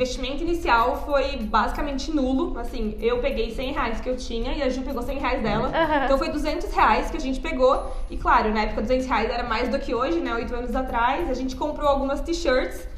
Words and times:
investimento 0.00 0.42
inicial 0.42 1.04
foi 1.04 1.36
basicamente 1.36 2.10
nulo. 2.10 2.58
Assim, 2.58 2.96
eu 3.00 3.18
peguei 3.18 3.50
100 3.50 3.72
reais 3.72 4.00
que 4.00 4.08
eu 4.08 4.16
tinha 4.16 4.54
e 4.54 4.62
a 4.62 4.68
Ju 4.70 4.80
pegou 4.80 5.02
100 5.02 5.18
reais 5.18 5.42
dela. 5.42 5.68
Uhum. 5.68 6.04
Então 6.04 6.18
foi 6.18 6.30
200 6.30 6.72
reais 6.72 7.10
que 7.10 7.18
a 7.18 7.20
gente 7.20 7.38
pegou. 7.38 7.92
E 8.08 8.16
claro, 8.16 8.52
na 8.52 8.62
época 8.62 8.80
200 8.80 9.06
reais 9.06 9.30
era 9.30 9.42
mais 9.42 9.68
do 9.68 9.78
que 9.78 9.94
hoje, 9.94 10.18
né? 10.20 10.34
Oito 10.34 10.54
anos 10.54 10.74
atrás. 10.74 11.28
A 11.28 11.34
gente 11.34 11.54
comprou 11.54 11.88
algumas 11.88 12.20
t-shirts 12.22 12.88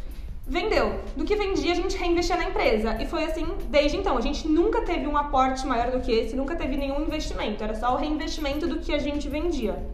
vendeu. 0.45 1.01
Do 1.17 1.25
que 1.25 1.35
vendia, 1.37 1.73
a 1.73 1.75
gente 1.75 1.97
reinvestia 1.97 2.37
na 2.37 2.45
empresa. 2.45 3.01
E 3.01 3.07
foi 3.07 3.25
assim 3.25 3.47
desde 3.69 3.97
então. 3.97 4.19
A 4.19 4.21
gente 4.21 4.47
nunca 4.47 4.83
teve 4.83 5.07
um 5.07 5.17
aporte 5.17 5.67
maior 5.67 5.91
do 5.91 6.01
que 6.01 6.13
esse, 6.13 6.37
nunca 6.37 6.55
teve 6.55 6.77
nenhum 6.77 7.01
investimento. 7.01 7.65
Era 7.65 7.75
só 7.75 7.95
o 7.95 7.97
reinvestimento 7.97 8.67
do 8.67 8.79
que 8.81 8.93
a 8.93 8.99
gente 8.99 9.29
vendia. 9.29 9.91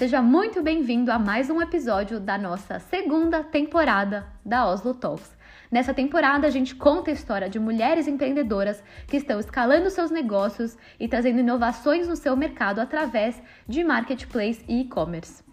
Seja 0.00 0.22
muito 0.22 0.62
bem-vindo 0.62 1.12
a 1.12 1.18
mais 1.18 1.50
um 1.50 1.60
episódio 1.60 2.18
da 2.18 2.38
nossa 2.38 2.78
segunda 2.78 3.44
temporada 3.44 4.26
da 4.42 4.66
Oslo 4.66 4.94
Talks. 4.94 5.36
Nessa 5.70 5.92
temporada, 5.92 6.46
a 6.46 6.50
gente 6.50 6.74
conta 6.74 7.10
a 7.10 7.12
história 7.12 7.50
de 7.50 7.58
mulheres 7.58 8.08
empreendedoras 8.08 8.82
que 9.06 9.18
estão 9.18 9.38
escalando 9.38 9.90
seus 9.90 10.10
negócios 10.10 10.74
e 10.98 11.06
trazendo 11.06 11.40
inovações 11.40 12.08
no 12.08 12.16
seu 12.16 12.34
mercado 12.34 12.78
através 12.78 13.42
de 13.68 13.84
marketplace 13.84 14.64
e 14.66 14.80
e-commerce. 14.80 15.44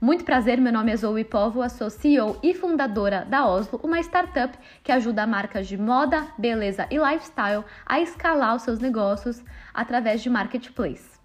Muito 0.00 0.24
prazer, 0.24 0.60
meu 0.60 0.72
nome 0.72 0.92
é 0.92 0.96
Zoe 0.96 1.24
Povo, 1.24 1.68
sou 1.68 1.90
CEO 1.90 2.38
e 2.44 2.54
fundadora 2.54 3.26
da 3.28 3.44
Oslo, 3.48 3.80
uma 3.82 3.98
startup 3.98 4.56
que 4.84 4.92
ajuda 4.92 5.26
marcas 5.26 5.66
de 5.66 5.76
moda, 5.76 6.28
beleza 6.38 6.86
e 6.92 6.96
lifestyle 6.96 7.64
a 7.84 7.98
escalar 8.00 8.54
os 8.54 8.62
seus 8.62 8.78
negócios 8.78 9.42
através 9.74 10.22
de 10.22 10.30
marketplace. 10.30 11.15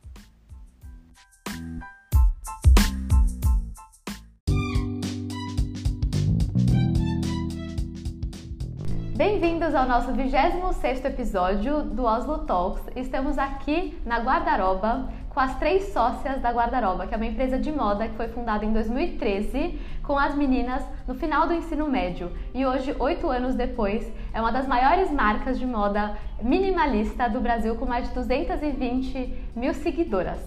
Bem-vindos 9.23 9.75
ao 9.75 9.87
nosso 9.87 10.11
26º 10.13 11.05
episódio 11.05 11.83
do 11.83 12.05
Oslo 12.05 12.39
Talks. 12.39 12.81
Estamos 12.95 13.37
aqui 13.37 13.95
na 14.03 14.17
Guardaroba 14.17 15.09
com 15.29 15.39
as 15.39 15.59
três 15.59 15.93
sócias 15.93 16.41
da 16.41 16.49
Guardaroba, 16.49 17.05
que 17.05 17.13
é 17.13 17.17
uma 17.17 17.27
empresa 17.27 17.59
de 17.59 17.71
moda 17.71 18.07
que 18.07 18.15
foi 18.15 18.29
fundada 18.29 18.65
em 18.65 18.73
2013 18.73 19.79
com 20.01 20.17
as 20.17 20.33
meninas 20.33 20.83
no 21.07 21.13
final 21.13 21.45
do 21.45 21.53
ensino 21.53 21.87
médio. 21.87 22.31
E 22.51 22.65
hoje, 22.65 22.95
oito 22.97 23.29
anos 23.29 23.53
depois, 23.53 24.11
é 24.33 24.41
uma 24.41 24.51
das 24.51 24.67
maiores 24.67 25.11
marcas 25.11 25.59
de 25.59 25.67
moda 25.67 26.17
minimalista 26.41 27.29
do 27.29 27.39
Brasil 27.39 27.75
com 27.75 27.85
mais 27.85 28.07
de 28.07 28.15
220 28.15 29.51
mil 29.55 29.75
seguidoras. 29.75 30.39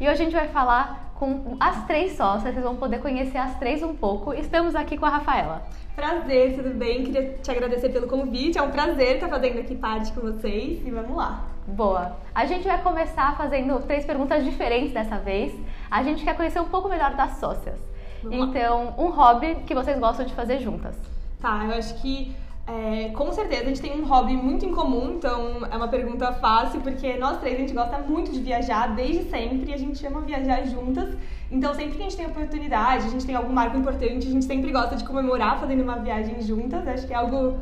E 0.00 0.04
hoje 0.04 0.22
a 0.22 0.24
gente 0.24 0.34
vai 0.34 0.48
falar 0.48 1.03
com 1.14 1.56
as 1.60 1.86
três 1.86 2.12
sócias, 2.12 2.52
vocês 2.52 2.64
vão 2.64 2.76
poder 2.76 2.98
conhecer 2.98 3.38
as 3.38 3.56
três 3.58 3.82
um 3.82 3.94
pouco. 3.94 4.34
Estamos 4.34 4.74
aqui 4.74 4.96
com 4.96 5.06
a 5.06 5.10
Rafaela. 5.10 5.62
Prazer, 5.94 6.56
tudo 6.56 6.70
bem? 6.70 7.04
Queria 7.04 7.38
te 7.40 7.50
agradecer 7.50 7.88
pelo 7.90 8.08
convite. 8.08 8.58
É 8.58 8.62
um 8.62 8.70
prazer 8.70 9.14
estar 9.14 9.28
fazendo 9.28 9.60
aqui 9.60 9.76
parte 9.76 10.12
com 10.12 10.20
vocês 10.20 10.84
e 10.84 10.90
vamos 10.90 11.16
lá. 11.16 11.44
Boa. 11.66 12.16
A 12.34 12.44
gente 12.46 12.66
vai 12.66 12.82
começar 12.82 13.36
fazendo 13.36 13.78
três 13.86 14.04
perguntas 14.04 14.44
diferentes 14.44 14.92
dessa 14.92 15.18
vez. 15.18 15.54
A 15.90 16.02
gente 16.02 16.24
quer 16.24 16.36
conhecer 16.36 16.60
um 16.60 16.68
pouco 16.68 16.88
melhor 16.88 17.14
das 17.14 17.38
sócias. 17.38 17.78
Vamos 18.22 18.38
lá. 18.38 18.46
então, 18.46 18.94
um 18.98 19.10
hobby 19.10 19.56
que 19.66 19.74
vocês 19.74 19.98
gostam 19.98 20.26
de 20.26 20.34
fazer 20.34 20.58
juntas. 20.58 20.96
Tá, 21.40 21.64
eu 21.64 21.74
acho 21.74 21.94
que 22.00 22.34
é, 22.66 23.10
com 23.10 23.30
certeza 23.30 23.64
a 23.64 23.66
gente 23.66 23.80
tem 23.82 24.00
um 24.00 24.06
hobby 24.06 24.34
muito 24.34 24.64
em 24.64 24.72
comum, 24.72 25.16
então 25.16 25.66
é 25.70 25.76
uma 25.76 25.88
pergunta 25.88 26.32
fácil, 26.32 26.80
porque 26.80 27.16
nós 27.18 27.38
três 27.38 27.56
a 27.56 27.58
gente 27.58 27.74
gosta 27.74 27.98
muito 27.98 28.32
de 28.32 28.40
viajar 28.40 28.94
desde 28.94 29.24
sempre, 29.28 29.72
a 29.72 29.76
gente 29.76 30.06
ama 30.06 30.20
viajar 30.22 30.64
juntas. 30.64 31.14
Então, 31.50 31.74
sempre 31.74 31.92
que 31.92 32.00
a 32.00 32.04
gente 32.04 32.16
tem 32.16 32.26
oportunidade, 32.26 33.06
a 33.06 33.10
gente 33.10 33.26
tem 33.26 33.34
algum 33.34 33.52
marco 33.52 33.76
importante, 33.76 34.26
a 34.26 34.30
gente 34.30 34.44
sempre 34.46 34.72
gosta 34.72 34.96
de 34.96 35.04
comemorar 35.04 35.60
fazendo 35.60 35.82
uma 35.82 35.96
viagem 35.96 36.40
juntas. 36.40 36.88
Acho 36.88 37.06
que 37.06 37.12
é 37.12 37.16
algo, 37.16 37.58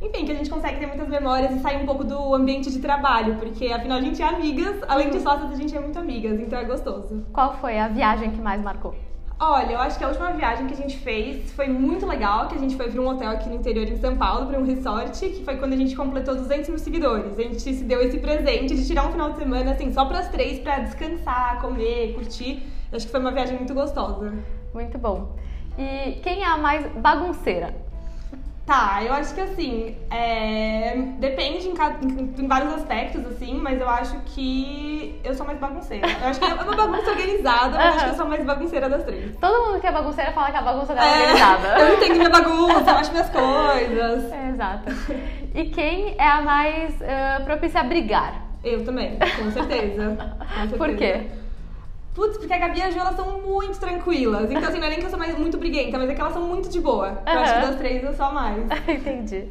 enfim, 0.00 0.24
que 0.24 0.32
a 0.32 0.34
gente 0.34 0.48
consegue 0.48 0.80
ter 0.80 0.86
muitas 0.86 1.08
memórias 1.08 1.54
e 1.54 1.60
sair 1.60 1.82
um 1.82 1.86
pouco 1.86 2.02
do 2.02 2.34
ambiente 2.34 2.72
de 2.72 2.78
trabalho, 2.78 3.36
porque 3.36 3.66
afinal 3.66 3.98
a 3.98 4.00
gente 4.00 4.22
é 4.22 4.26
amigas, 4.26 4.76
além 4.88 5.10
de 5.10 5.20
sócias, 5.20 5.52
a 5.52 5.54
gente 5.54 5.76
é 5.76 5.80
muito 5.80 5.98
amigas, 5.98 6.40
então 6.40 6.58
é 6.58 6.64
gostoso. 6.64 7.26
Qual 7.30 7.54
foi 7.58 7.78
a 7.78 7.88
viagem 7.88 8.30
que 8.30 8.40
mais 8.40 8.62
marcou? 8.62 8.94
Olha, 9.38 9.72
eu 9.72 9.78
acho 9.78 9.98
que 9.98 10.04
a 10.04 10.08
última 10.08 10.32
viagem 10.32 10.66
que 10.66 10.72
a 10.72 10.76
gente 10.76 10.96
fez 10.96 11.52
foi 11.52 11.68
muito 11.68 12.06
legal, 12.06 12.48
que 12.48 12.54
a 12.54 12.58
gente 12.58 12.74
foi 12.74 12.90
para 12.90 12.98
um 12.98 13.06
hotel 13.06 13.30
aqui 13.32 13.50
no 13.50 13.56
interior 13.56 13.86
em 13.86 13.98
São 13.98 14.16
Paulo, 14.16 14.46
para 14.46 14.58
um 14.58 14.64
resort, 14.64 15.28
que 15.28 15.44
foi 15.44 15.58
quando 15.58 15.74
a 15.74 15.76
gente 15.76 15.94
completou 15.94 16.34
200 16.34 16.70
mil 16.70 16.78
seguidores. 16.78 17.38
A 17.38 17.42
gente 17.42 17.60
se 17.60 17.84
deu 17.84 18.00
esse 18.00 18.18
presente 18.18 18.74
de 18.74 18.86
tirar 18.86 19.06
um 19.06 19.12
final 19.12 19.32
de 19.32 19.38
semana, 19.38 19.72
assim, 19.72 19.92
só 19.92 20.06
para 20.06 20.20
as 20.20 20.30
três, 20.30 20.58
para 20.60 20.78
descansar, 20.78 21.60
comer, 21.60 22.14
curtir. 22.14 22.62
Eu 22.90 22.96
acho 22.96 23.04
que 23.04 23.12
foi 23.12 23.20
uma 23.20 23.30
viagem 23.30 23.58
muito 23.58 23.74
gostosa. 23.74 24.32
Muito 24.72 24.96
bom. 24.96 25.36
E 25.76 26.12
quem 26.22 26.42
é 26.42 26.46
a 26.46 26.56
mais 26.56 26.86
bagunceira? 26.94 27.74
Tá, 28.66 28.98
eu 29.04 29.12
acho 29.12 29.32
que 29.32 29.40
assim, 29.40 29.96
é... 30.10 30.96
depende 31.20 31.68
em, 31.68 31.74
cada- 31.74 32.04
em- 32.04 32.48
vários 32.48 32.74
aspectos, 32.74 33.24
assim, 33.26 33.60
mas 33.62 33.80
eu 33.80 33.88
acho 33.88 34.18
que 34.26 35.20
eu 35.22 35.34
sou 35.36 35.46
mais 35.46 35.56
bagunceira. 35.60 36.04
Eu 36.20 36.26
acho 36.28 36.40
que 36.40 36.46
é 36.46 36.52
uma 36.54 36.64
bagunça 36.74 37.10
organizada, 37.10 37.76
mas 37.78 37.84
eu 37.86 37.92
acho 37.92 38.04
que 38.06 38.10
eu 38.10 38.14
sou 38.16 38.26
mais 38.26 38.44
bagunceira 38.44 38.88
das 38.88 39.04
três. 39.04 39.36
Todo 39.40 39.66
mundo 39.68 39.80
que 39.80 39.86
é 39.86 39.92
bagunceira 39.92 40.32
fala 40.32 40.50
que 40.50 40.56
a 40.56 40.62
bagunça 40.62 40.94
dela 40.94 41.06
é, 41.06 41.10
É, 41.10 41.22
organizada. 41.32 41.78
eu 41.78 41.94
entendo 41.96 42.16
minha 42.16 42.30
bagunça, 42.30 42.90
eu 42.90 42.96
acho 42.96 43.10
minhas 43.12 43.30
coisas. 43.30 44.32
É, 44.32 44.48
exato. 44.50 44.92
E 45.54 45.64
quem 45.66 46.16
é 46.18 46.28
a 46.28 46.42
mais 46.42 47.00
eh, 47.00 47.40
propícia 47.44 47.80
a 47.80 47.84
brigar? 47.84 48.34
Eu 48.64 48.84
também, 48.84 49.16
com 49.16 49.50
certeza. 49.52 50.16
Com 50.40 50.68
certeza. 50.68 50.76
Por 50.76 50.96
quê? 50.96 51.20
Putz, 52.16 52.38
porque 52.38 52.54
a 52.54 52.56
Gabi 52.56 52.78
e 52.78 52.82
a 52.82 52.90
Ju, 52.90 52.98
elas 52.98 53.14
são 53.14 53.42
muito 53.42 53.78
tranquilas. 53.78 54.50
Então, 54.50 54.66
assim, 54.66 54.78
não 54.78 54.86
é 54.86 54.88
nem 54.88 54.98
que 54.98 55.04
eu 55.04 55.10
sou 55.10 55.18
mais, 55.18 55.38
muito 55.38 55.58
briguenta, 55.58 55.98
mas 55.98 56.08
é 56.08 56.14
que 56.14 56.20
elas 56.22 56.32
são 56.32 56.48
muito 56.48 56.66
de 56.70 56.80
boa. 56.80 57.22
Eu 57.26 57.40
acho 57.40 57.54
que 57.54 57.60
das 57.60 57.76
três 57.76 58.02
eu 58.02 58.14
sou 58.14 58.24
a 58.24 58.32
mais. 58.32 58.64
Entendi. 58.88 59.46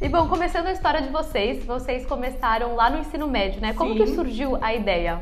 E 0.00 0.08
bom, 0.08 0.26
começando 0.26 0.68
a 0.68 0.72
história 0.72 1.02
de 1.02 1.10
vocês, 1.10 1.62
vocês 1.66 2.06
começaram 2.06 2.74
lá 2.74 2.88
no 2.88 2.98
ensino 2.98 3.28
médio, 3.28 3.60
né? 3.60 3.74
Como 3.74 3.92
Sim. 3.92 3.98
que 3.98 4.06
surgiu 4.14 4.56
a 4.62 4.72
ideia? 4.74 5.20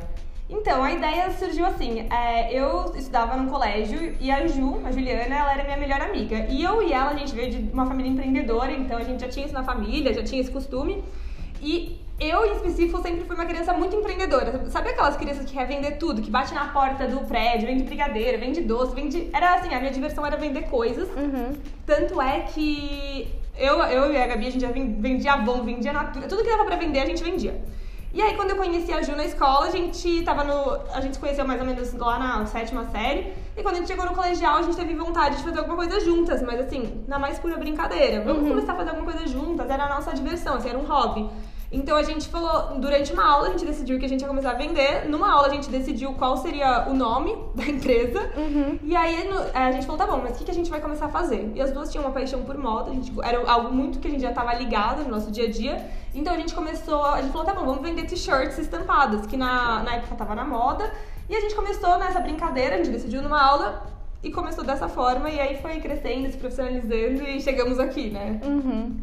Então, 0.48 0.82
a 0.82 0.92
ideia 0.92 1.30
surgiu 1.32 1.66
assim. 1.66 2.06
é, 2.10 2.52
eu 2.52 2.92
estudava 2.96 3.36
num 3.36 3.48
colégio 3.48 4.16
e 4.20 4.30
a 4.30 4.46
Ju, 4.46 4.80
a 4.84 4.92
Juliana, 4.92 5.34
ela 5.34 5.52
era 5.52 5.64
minha 5.64 5.76
melhor 5.76 6.00
amiga. 6.00 6.46
E 6.48 6.62
eu 6.62 6.82
e 6.82 6.92
ela, 6.92 7.10
a 7.10 7.16
gente 7.16 7.34
veio 7.34 7.50
de 7.50 7.72
uma 7.72 7.84
família 7.84 8.10
empreendedora, 8.10 8.70
então 8.72 8.96
a 8.96 9.02
gente 9.02 9.20
já 9.20 9.28
tinha 9.28 9.44
isso 9.44 9.54
na 9.54 9.64
família, 9.64 10.14
já 10.14 10.22
tinha 10.22 10.40
esse 10.40 10.50
costume. 10.50 11.02
E 11.60 12.00
eu, 12.20 12.46
em 12.46 12.52
específico, 12.52 13.02
sempre 13.02 13.24
fui 13.24 13.34
uma 13.34 13.44
criança 13.44 13.72
muito 13.72 13.96
empreendedora. 13.96 14.70
Sabe 14.70 14.90
aquelas 14.90 15.16
crianças 15.16 15.44
que 15.44 15.52
quer 15.52 15.66
vender 15.66 15.92
tudo, 15.98 16.22
que 16.22 16.30
bate 16.30 16.54
na 16.54 16.68
porta 16.68 17.08
do 17.08 17.20
prédio, 17.26 17.66
vende 17.66 17.82
brigadeiro, 17.82 18.38
vende 18.38 18.60
doce, 18.60 18.94
vende. 18.94 19.28
Era 19.32 19.54
assim, 19.56 19.74
a 19.74 19.80
minha 19.80 19.90
diversão 19.92 20.24
era 20.24 20.36
vender 20.36 20.62
coisas. 20.62 21.08
Uhum. 21.08 21.54
Tanto 21.84 22.20
é 22.22 22.40
que 22.42 23.28
eu, 23.58 23.78
eu 23.82 24.12
e 24.12 24.16
a 24.16 24.26
Gabi, 24.28 24.46
a 24.46 24.50
gente 24.50 24.62
já 24.62 24.70
ven- 24.70 24.96
vendia 25.00 25.32
Avon, 25.32 25.62
vendia 25.64 25.92
Natura, 25.92 26.28
tudo 26.28 26.42
que 26.44 26.50
dava 26.50 26.64
pra 26.64 26.76
vender, 26.76 27.00
a 27.00 27.06
gente 27.06 27.22
vendia. 27.24 27.60
E 28.16 28.22
aí, 28.22 28.34
quando 28.34 28.52
eu 28.52 28.56
conheci 28.56 28.90
a 28.94 29.02
Ju 29.02 29.14
na 29.14 29.26
escola, 29.26 29.66
a 29.66 29.70
gente 29.70 30.22
tava 30.22 30.42
no. 30.42 30.80
A 30.94 31.02
gente 31.02 31.12
se 31.12 31.20
conheceu 31.20 31.46
mais 31.46 31.60
ou 31.60 31.66
menos 31.66 31.92
lá 31.92 32.18
na 32.18 32.46
sétima 32.46 32.86
série. 32.86 33.34
E 33.54 33.62
quando 33.62 33.74
a 33.74 33.78
gente 33.80 33.88
chegou 33.88 34.06
no 34.06 34.14
colegial, 34.14 34.56
a 34.56 34.62
gente 34.62 34.74
teve 34.74 34.94
vontade 34.94 35.36
de 35.36 35.42
fazer 35.42 35.58
alguma 35.58 35.76
coisa 35.76 36.00
juntas, 36.00 36.40
mas 36.40 36.58
assim, 36.60 37.04
na 37.06 37.18
mais 37.18 37.38
pura 37.38 37.58
brincadeira. 37.58 38.24
Vamos 38.24 38.48
começar 38.48 38.72
a 38.72 38.76
fazer 38.76 38.88
alguma 38.88 39.12
coisa 39.12 39.28
juntas, 39.28 39.68
era 39.68 39.84
a 39.84 39.88
nossa 39.96 40.14
diversão, 40.14 40.54
assim, 40.54 40.70
era 40.70 40.78
um 40.78 40.86
hobby. 40.86 41.28
Então 41.70 41.96
a 41.96 42.02
gente 42.02 42.28
falou, 42.28 42.78
durante 42.78 43.12
uma 43.12 43.24
aula 43.24 43.48
a 43.48 43.50
gente 43.50 43.64
decidiu 43.64 43.98
que 43.98 44.04
a 44.04 44.08
gente 44.08 44.20
ia 44.22 44.28
começar 44.28 44.50
a 44.50 44.54
vender. 44.54 45.08
Numa 45.08 45.30
aula 45.32 45.48
a 45.48 45.50
gente 45.50 45.68
decidiu 45.68 46.12
qual 46.14 46.36
seria 46.36 46.86
o 46.88 46.94
nome 46.94 47.36
da 47.54 47.64
empresa. 47.64 48.20
E 48.82 48.94
aí 48.94 49.28
no- 49.28 49.44
a 49.52 49.72
gente 49.72 49.84
falou, 49.84 49.98
tá 49.98 50.06
bom, 50.06 50.20
mas 50.22 50.32
o 50.36 50.38
que, 50.38 50.44
que 50.44 50.50
a 50.50 50.54
gente 50.54 50.70
vai 50.70 50.80
começar 50.80 51.06
a 51.06 51.08
fazer? 51.08 51.50
E 51.54 51.60
as 51.60 51.72
duas 51.72 51.90
tinham 51.90 52.04
uma 52.04 52.12
paixão 52.12 52.42
por 52.42 52.56
moda, 52.56 52.90
a 52.90 52.94
gente, 52.94 53.12
era 53.22 53.42
algo 53.50 53.72
muito 53.74 53.98
que 53.98 54.06
a 54.06 54.10
gente 54.10 54.20
já 54.22 54.32
tava 54.32 54.54
ligado 54.54 55.02
no 55.02 55.10
nosso 55.10 55.30
dia 55.30 55.46
a 55.46 55.50
dia. 55.50 55.84
Então 56.14 56.32
a 56.32 56.36
gente 56.36 56.54
começou, 56.54 57.04
a 57.04 57.20
gente 57.20 57.32
falou, 57.32 57.46
tá 57.46 57.52
bom, 57.52 57.64
vamos 57.64 57.82
vender 57.82 58.04
t-shirts 58.04 58.56
estampadas, 58.58 59.26
que 59.26 59.36
na, 59.36 59.82
na 59.82 59.94
época 59.96 60.14
tava 60.14 60.34
na 60.34 60.44
moda. 60.44 60.90
E 61.28 61.34
a 61.34 61.40
gente 61.40 61.54
começou 61.56 61.98
nessa 61.98 62.20
brincadeira, 62.20 62.74
a 62.76 62.78
gente 62.78 62.90
decidiu 62.90 63.20
numa 63.22 63.42
aula 63.42 63.82
e 64.22 64.30
começou 64.30 64.62
dessa 64.64 64.88
forma. 64.88 65.28
E 65.28 65.40
aí 65.40 65.60
foi 65.60 65.80
crescendo, 65.80 66.30
se 66.30 66.38
profissionalizando 66.38 67.24
e 67.28 67.40
chegamos 67.40 67.78
aqui, 67.80 68.10
né? 68.10 68.40
Uhum. 68.44 68.96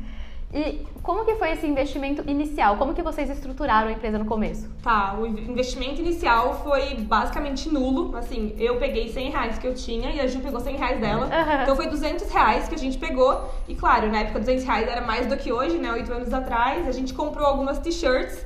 E 0.54 0.86
como 1.02 1.26
que 1.26 1.36
foi 1.36 1.52
esse 1.52 1.66
investimento 1.66 2.24
inicial? 2.30 2.78
Como 2.78 2.94
que 2.94 3.02
vocês 3.02 3.30
estruturaram 3.30 3.88
a 3.88 3.92
empresa 3.92 4.20
no 4.20 4.26
começo? 4.26 4.70
Tá, 4.84 5.18
o 5.20 5.26
investimento 5.26 6.00
inicial 6.00 6.62
foi 6.64 6.96
basicamente 6.96 7.68
nulo. 7.70 8.16
Assim, 8.16 8.54
eu 8.58 8.78
peguei 8.78 9.10
100 9.10 9.32
reais 9.32 9.58
que 9.58 9.68
eu 9.68 9.74
tinha 9.74 10.12
e 10.12 10.20
a 10.20 10.28
Ju 10.28 10.40
pegou 10.40 10.60
100 10.60 10.78
reais 10.78 11.00
dela. 11.02 11.26
Aham. 11.26 11.64
Então 11.64 11.76
foi 11.76 11.88
200 11.88 12.30
reais 12.32 12.70
que 12.70 12.76
a 12.76 12.78
gente 12.78 12.98
pegou. 13.00 13.50
E 13.68 13.74
claro, 13.74 14.12
na 14.12 14.20
época 14.20 14.40
200 14.40 14.64
reais 14.64 14.88
era 14.88 15.02
mais 15.02 15.26
do 15.26 15.36
que 15.36 15.52
hoje, 15.52 15.78
né? 15.78 15.92
Oito 15.92 16.14
anos 16.14 16.32
atrás. 16.32 16.88
A 16.88 16.92
gente 16.92 17.14
comprou 17.14 17.48
algumas 17.48 17.80
t-shirts. 17.80 18.46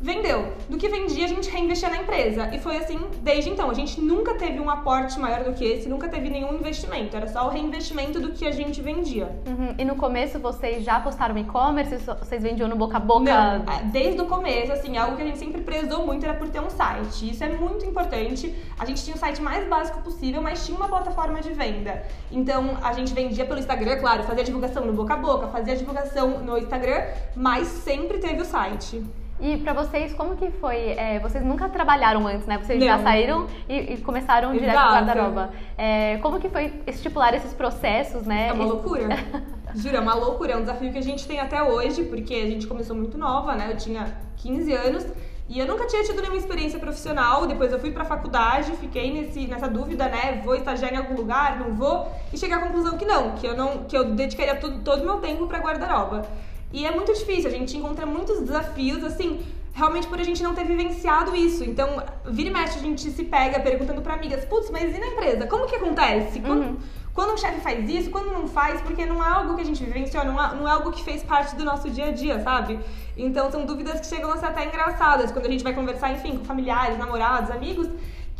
Vendeu. 0.00 0.52
Do 0.68 0.78
que 0.78 0.88
vendia, 0.88 1.26
a 1.26 1.28
gente 1.28 1.50
reinvestia 1.50 1.90
na 1.90 1.98
empresa. 1.98 2.54
E 2.54 2.58
foi 2.58 2.76
assim 2.76 2.98
desde 3.22 3.50
então. 3.50 3.70
A 3.70 3.74
gente 3.74 4.00
nunca 4.00 4.34
teve 4.34 4.58
um 4.58 4.70
aporte 4.70 5.18
maior 5.18 5.44
do 5.44 5.52
que 5.52 5.64
esse, 5.64 5.88
nunca 5.88 6.08
teve 6.08 6.30
nenhum 6.30 6.54
investimento. 6.54 7.16
Era 7.16 7.28
só 7.28 7.46
o 7.46 7.50
reinvestimento 7.50 8.20
do 8.20 8.32
que 8.32 8.46
a 8.46 8.52
gente 8.52 8.80
vendia. 8.80 9.30
Uhum. 9.46 9.74
E 9.78 9.84
no 9.84 9.96
começo 9.96 10.38
vocês 10.38 10.84
já 10.84 11.00
postaram 11.00 11.36
e-commerce? 11.36 11.96
Vocês 12.18 12.42
vendiam 12.42 12.68
no 12.68 12.76
boca 12.76 12.96
a 12.96 13.00
boca? 13.00 13.24
Não, 13.24 13.72
é, 13.72 13.82
desde 13.84 14.20
o 14.20 14.26
começo, 14.26 14.72
assim, 14.72 14.96
algo 14.96 15.16
que 15.16 15.22
a 15.22 15.26
gente 15.26 15.38
sempre 15.38 15.60
prezou 15.60 16.06
muito 16.06 16.24
era 16.24 16.34
por 16.34 16.48
ter 16.48 16.60
um 16.60 16.70
site. 16.70 17.30
Isso 17.30 17.44
é 17.44 17.48
muito 17.48 17.84
importante. 17.84 18.54
A 18.78 18.84
gente 18.84 19.04
tinha 19.04 19.14
o 19.14 19.18
site 19.18 19.42
mais 19.42 19.68
básico 19.68 20.00
possível, 20.02 20.40
mas 20.40 20.64
tinha 20.64 20.76
uma 20.76 20.88
plataforma 20.88 21.40
de 21.40 21.52
venda. 21.52 22.02
Então 22.30 22.78
a 22.82 22.92
gente 22.92 23.12
vendia 23.12 23.44
pelo 23.44 23.58
Instagram, 23.58 23.98
claro, 23.98 24.22
fazia 24.24 24.44
divulgação 24.44 24.84
no 24.84 24.92
boca 24.92 25.14
a 25.14 25.16
boca, 25.16 25.48
fazia 25.48 25.76
divulgação 25.76 26.38
no 26.40 26.56
Instagram, 26.56 27.02
mas 27.36 27.68
sempre 27.68 28.18
teve 28.18 28.40
o 28.40 28.44
site. 28.44 29.02
E 29.40 29.56
para 29.56 29.72
vocês, 29.72 30.12
como 30.12 30.36
que 30.36 30.50
foi? 30.50 30.90
É, 30.90 31.18
vocês 31.18 31.42
nunca 31.42 31.68
trabalharam 31.68 32.26
antes, 32.26 32.46
né? 32.46 32.58
Vocês 32.58 32.78
Não. 32.78 32.86
já 32.86 32.98
saíram 32.98 33.46
e, 33.68 33.94
e 33.94 33.96
começaram 33.98 34.54
Exato. 34.54 34.60
direto 34.60 34.84
no 34.84 34.92
guarda-roupa. 34.92 35.50
É, 35.78 36.18
como 36.18 36.38
que 36.38 36.48
foi 36.50 36.82
estipular 36.86 37.34
esses 37.34 37.54
processos, 37.54 38.24
né? 38.24 38.48
É 38.48 38.52
uma 38.52 38.66
loucura. 38.66 39.08
Juro, 39.74 39.96
é 39.96 40.00
uma 40.00 40.14
loucura. 40.14 40.52
É 40.52 40.56
um 40.56 40.60
desafio 40.60 40.92
que 40.92 40.98
a 40.98 41.02
gente 41.02 41.26
tem 41.26 41.40
até 41.40 41.62
hoje, 41.62 42.04
porque 42.04 42.34
a 42.34 42.46
gente 42.46 42.66
começou 42.66 42.94
muito 42.94 43.16
nova, 43.16 43.54
né? 43.54 43.68
Eu 43.70 43.76
tinha 43.76 44.14
15 44.36 44.72
anos. 44.74 45.06
E 45.48 45.58
eu 45.58 45.66
nunca 45.66 45.84
tinha 45.86 46.04
tido 46.04 46.20
nenhuma 46.20 46.38
experiência 46.38 46.78
profissional. 46.78 47.46
Depois 47.46 47.72
eu 47.72 47.80
fui 47.80 47.90
pra 47.90 48.04
faculdade, 48.04 48.70
fiquei 48.72 49.10
nesse, 49.10 49.46
nessa 49.48 49.68
dúvida, 49.68 50.06
né? 50.06 50.40
Vou 50.44 50.54
estagiar 50.54 50.92
em 50.92 50.96
algum 50.96 51.16
lugar, 51.16 51.58
não 51.58 51.74
vou? 51.74 52.08
E 52.32 52.38
cheguei 52.38 52.54
à 52.54 52.60
conclusão 52.60 52.96
que 52.96 53.04
não, 53.04 53.32
que 53.32 53.46
eu 53.46 53.56
não, 53.56 53.84
que 53.84 53.96
eu 53.96 54.04
dedicaria 54.04 54.54
todo, 54.54 54.80
todo 54.80 55.02
o 55.02 55.04
meu 55.04 55.16
tempo 55.16 55.46
pra 55.46 55.58
guarda-roupa. 55.58 56.26
E 56.72 56.86
é 56.86 56.90
muito 56.90 57.12
difícil, 57.12 57.48
a 57.48 57.52
gente 57.52 57.76
encontra 57.76 58.06
muitos 58.06 58.40
desafios, 58.40 59.02
assim, 59.02 59.44
realmente 59.72 60.06
por 60.06 60.20
a 60.20 60.22
gente 60.22 60.42
não 60.42 60.54
ter 60.54 60.64
vivenciado 60.64 61.34
isso. 61.34 61.64
Então, 61.64 62.02
vira 62.26 62.48
e 62.48 62.52
mexe, 62.52 62.78
a 62.78 62.82
gente 62.82 63.10
se 63.10 63.24
pega 63.24 63.58
perguntando 63.60 64.00
para 64.02 64.14
amigas, 64.14 64.44
putz, 64.44 64.70
mas 64.70 64.94
e 64.94 64.98
na 64.98 65.08
empresa? 65.08 65.46
Como 65.46 65.66
que 65.66 65.76
acontece? 65.76 66.38
Uhum. 66.38 66.44
Quando, 66.44 66.78
quando 67.12 67.32
um 67.34 67.36
chefe 67.36 67.60
faz 67.60 67.88
isso, 67.88 68.10
quando 68.10 68.32
não 68.32 68.46
faz, 68.46 68.80
porque 68.82 69.04
não 69.04 69.24
é 69.24 69.28
algo 69.28 69.54
que 69.56 69.62
a 69.62 69.64
gente 69.64 69.82
vivenciou, 69.82 70.24
não 70.24 70.42
é, 70.42 70.54
não 70.54 70.68
é 70.68 70.70
algo 70.70 70.92
que 70.92 71.02
fez 71.02 71.22
parte 71.22 71.56
do 71.56 71.64
nosso 71.64 71.90
dia 71.90 72.06
a 72.06 72.12
dia, 72.12 72.40
sabe? 72.40 72.78
Então, 73.16 73.50
são 73.50 73.66
dúvidas 73.66 74.00
que 74.00 74.06
chegam 74.06 74.32
a 74.32 74.36
ser 74.36 74.46
até 74.46 74.64
engraçadas, 74.64 75.32
quando 75.32 75.46
a 75.46 75.50
gente 75.50 75.64
vai 75.64 75.74
conversar, 75.74 76.12
enfim, 76.12 76.38
com 76.38 76.44
familiares, 76.44 76.96
namorados, 76.98 77.50
amigos, 77.50 77.88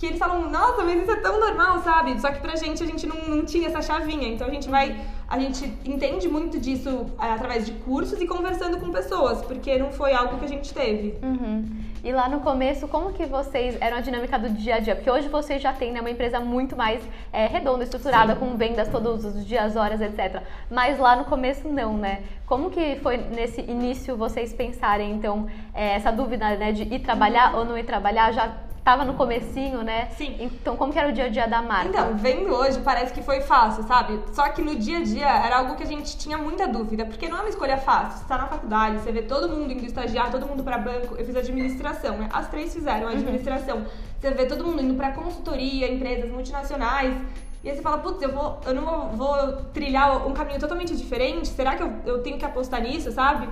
que 0.01 0.07
eles 0.07 0.19
falam, 0.19 0.51
nossa, 0.51 0.83
mas 0.83 1.03
isso 1.03 1.11
é 1.11 1.17
tão 1.17 1.39
normal, 1.39 1.83
sabe? 1.83 2.19
Só 2.19 2.33
que 2.33 2.41
pra 2.41 2.57
gente, 2.57 2.83
a 2.83 2.87
gente 2.87 3.07
não, 3.07 3.17
não 3.29 3.45
tinha 3.45 3.69
essa 3.69 3.83
chavinha. 3.83 4.27
Então, 4.29 4.49
a 4.49 4.51
gente 4.51 4.67
vai 4.67 4.99
a 5.31 5.39
gente 5.39 5.65
entende 5.85 6.29
muito 6.29 6.59
disso 6.59 7.07
é, 7.23 7.31
através 7.31 7.65
de 7.65 7.71
cursos 7.71 8.21
e 8.21 8.27
conversando 8.27 8.81
com 8.81 8.91
pessoas, 8.91 9.41
porque 9.43 9.79
não 9.79 9.93
foi 9.93 10.13
algo 10.13 10.39
que 10.39 10.45
a 10.45 10.49
gente 10.49 10.75
teve. 10.75 11.17
Uhum. 11.23 11.65
E 12.03 12.11
lá 12.13 12.29
no 12.29 12.41
começo, 12.41 12.89
como 12.89 13.13
que 13.13 13.25
vocês 13.27 13.77
eram 13.81 13.99
a 13.99 14.01
dinâmica 14.01 14.37
do 14.37 14.49
dia 14.49 14.75
a 14.75 14.79
dia? 14.81 14.97
Porque 14.97 15.09
hoje 15.09 15.29
vocês 15.29 15.63
já 15.63 15.73
têm 15.73 15.93
né, 15.93 16.01
uma 16.01 16.11
empresa 16.11 16.41
muito 16.41 16.75
mais 16.75 17.01
é, 17.33 17.47
redonda, 17.47 17.85
estruturada, 17.85 18.33
Sim. 18.33 18.41
com 18.41 18.57
vendas 18.57 18.89
todos 18.89 19.25
os 19.25 19.47
dias, 19.47 19.77
horas, 19.77 20.01
etc. 20.01 20.43
Mas 20.69 20.99
lá 20.99 21.15
no 21.15 21.25
começo 21.27 21.69
não, 21.69 21.97
né? 21.97 22.25
Como 22.45 22.69
que 22.69 22.97
foi 22.97 23.17
nesse 23.19 23.61
início 23.61 24.17
vocês 24.17 24.53
pensarem, 24.53 25.13
então, 25.13 25.47
é, 25.73 25.95
essa 25.95 26.11
dúvida 26.11 26.57
né, 26.57 26.73
de 26.73 26.83
ir 26.93 26.99
trabalhar 26.99 27.55
ou 27.55 27.65
não 27.65 27.79
ir 27.79 27.85
trabalhar? 27.85 28.33
Já 28.33 28.53
tava 28.85 29.05
no 29.05 29.15
comecinho, 29.15 29.83
né? 29.83 30.09
Sim. 30.17 30.37
Então, 30.41 30.77
como 30.77 30.93
que 30.93 30.99
era 30.99 31.09
o 31.09 31.13
dia 31.13 31.25
a 31.25 31.29
dia 31.29 31.47
da 31.47 31.61
marca? 31.63 31.89
Então, 31.89 32.17
vendo 32.17 32.53
hoje, 32.55 32.81
parece 32.81 33.13
que 33.13 33.23
foi 33.23 33.41
fácil, 33.41 33.85
sabe? 33.85 34.19
Só 34.33 34.49
que 34.49 34.63
no 34.63 34.75
dia 34.75 34.99
a 34.99 35.03
dia 35.03 35.29
era 35.29 35.59
algo 35.59 35.77
que 35.77 35.83
a 35.83 35.87
gente 35.87 36.17
tinha 36.17 36.39
muita 36.39 36.67
dúvida, 36.67 37.05
porque 37.05 37.29
não 37.29 37.39
é 37.39 37.41
uma 37.41 37.49
escolha 37.49 37.77
fácil. 37.77 38.19
Você 38.19 38.25
tá 38.25 38.39
na 38.39 38.47
faculdade, 38.47 38.99
você 38.99 39.13
vê 39.13 39.23
todo 39.23 39.49
mundo 39.49 39.73
indo 39.73 39.85
estagiar, 39.85 40.31
todo 40.31 40.47
mundo 40.47 40.65
para 40.65 40.79
banco. 40.79 41.15
Eu 41.17 41.25
fiz 41.25 41.37
administração, 41.37 42.17
né? 42.17 42.29
As 42.33 42.49
três 42.49 42.73
fizeram 42.73 43.07
uhum. 43.07 43.13
administração. 43.13 43.79
Uhum. 43.79 43.87
Você 44.19 44.31
vê 44.31 44.47
todo 44.47 44.65
mundo 44.65 44.83
indo 44.83 44.95
para 44.95 45.13
consultoria, 45.13 45.93
empresas 45.93 46.31
multinacionais. 46.31 47.15
E 47.63 47.69
aí 47.69 47.77
você 47.77 47.83
fala, 47.83 47.99
putz, 47.99 48.23
eu, 48.23 48.33
vou, 48.33 48.59
eu 48.65 48.75
não 48.75 48.85
vou, 48.85 49.09
vou, 49.11 49.57
trilhar 49.75 50.27
um 50.27 50.33
caminho 50.33 50.59
totalmente 50.59 50.97
diferente? 50.97 51.49
Será 51.49 51.77
que 51.77 51.83
eu, 51.83 51.93
eu 52.07 52.23
tenho 52.23 52.39
que 52.39 52.45
apostar 52.45 52.81
nisso, 52.81 53.13
sabe? 53.13 53.49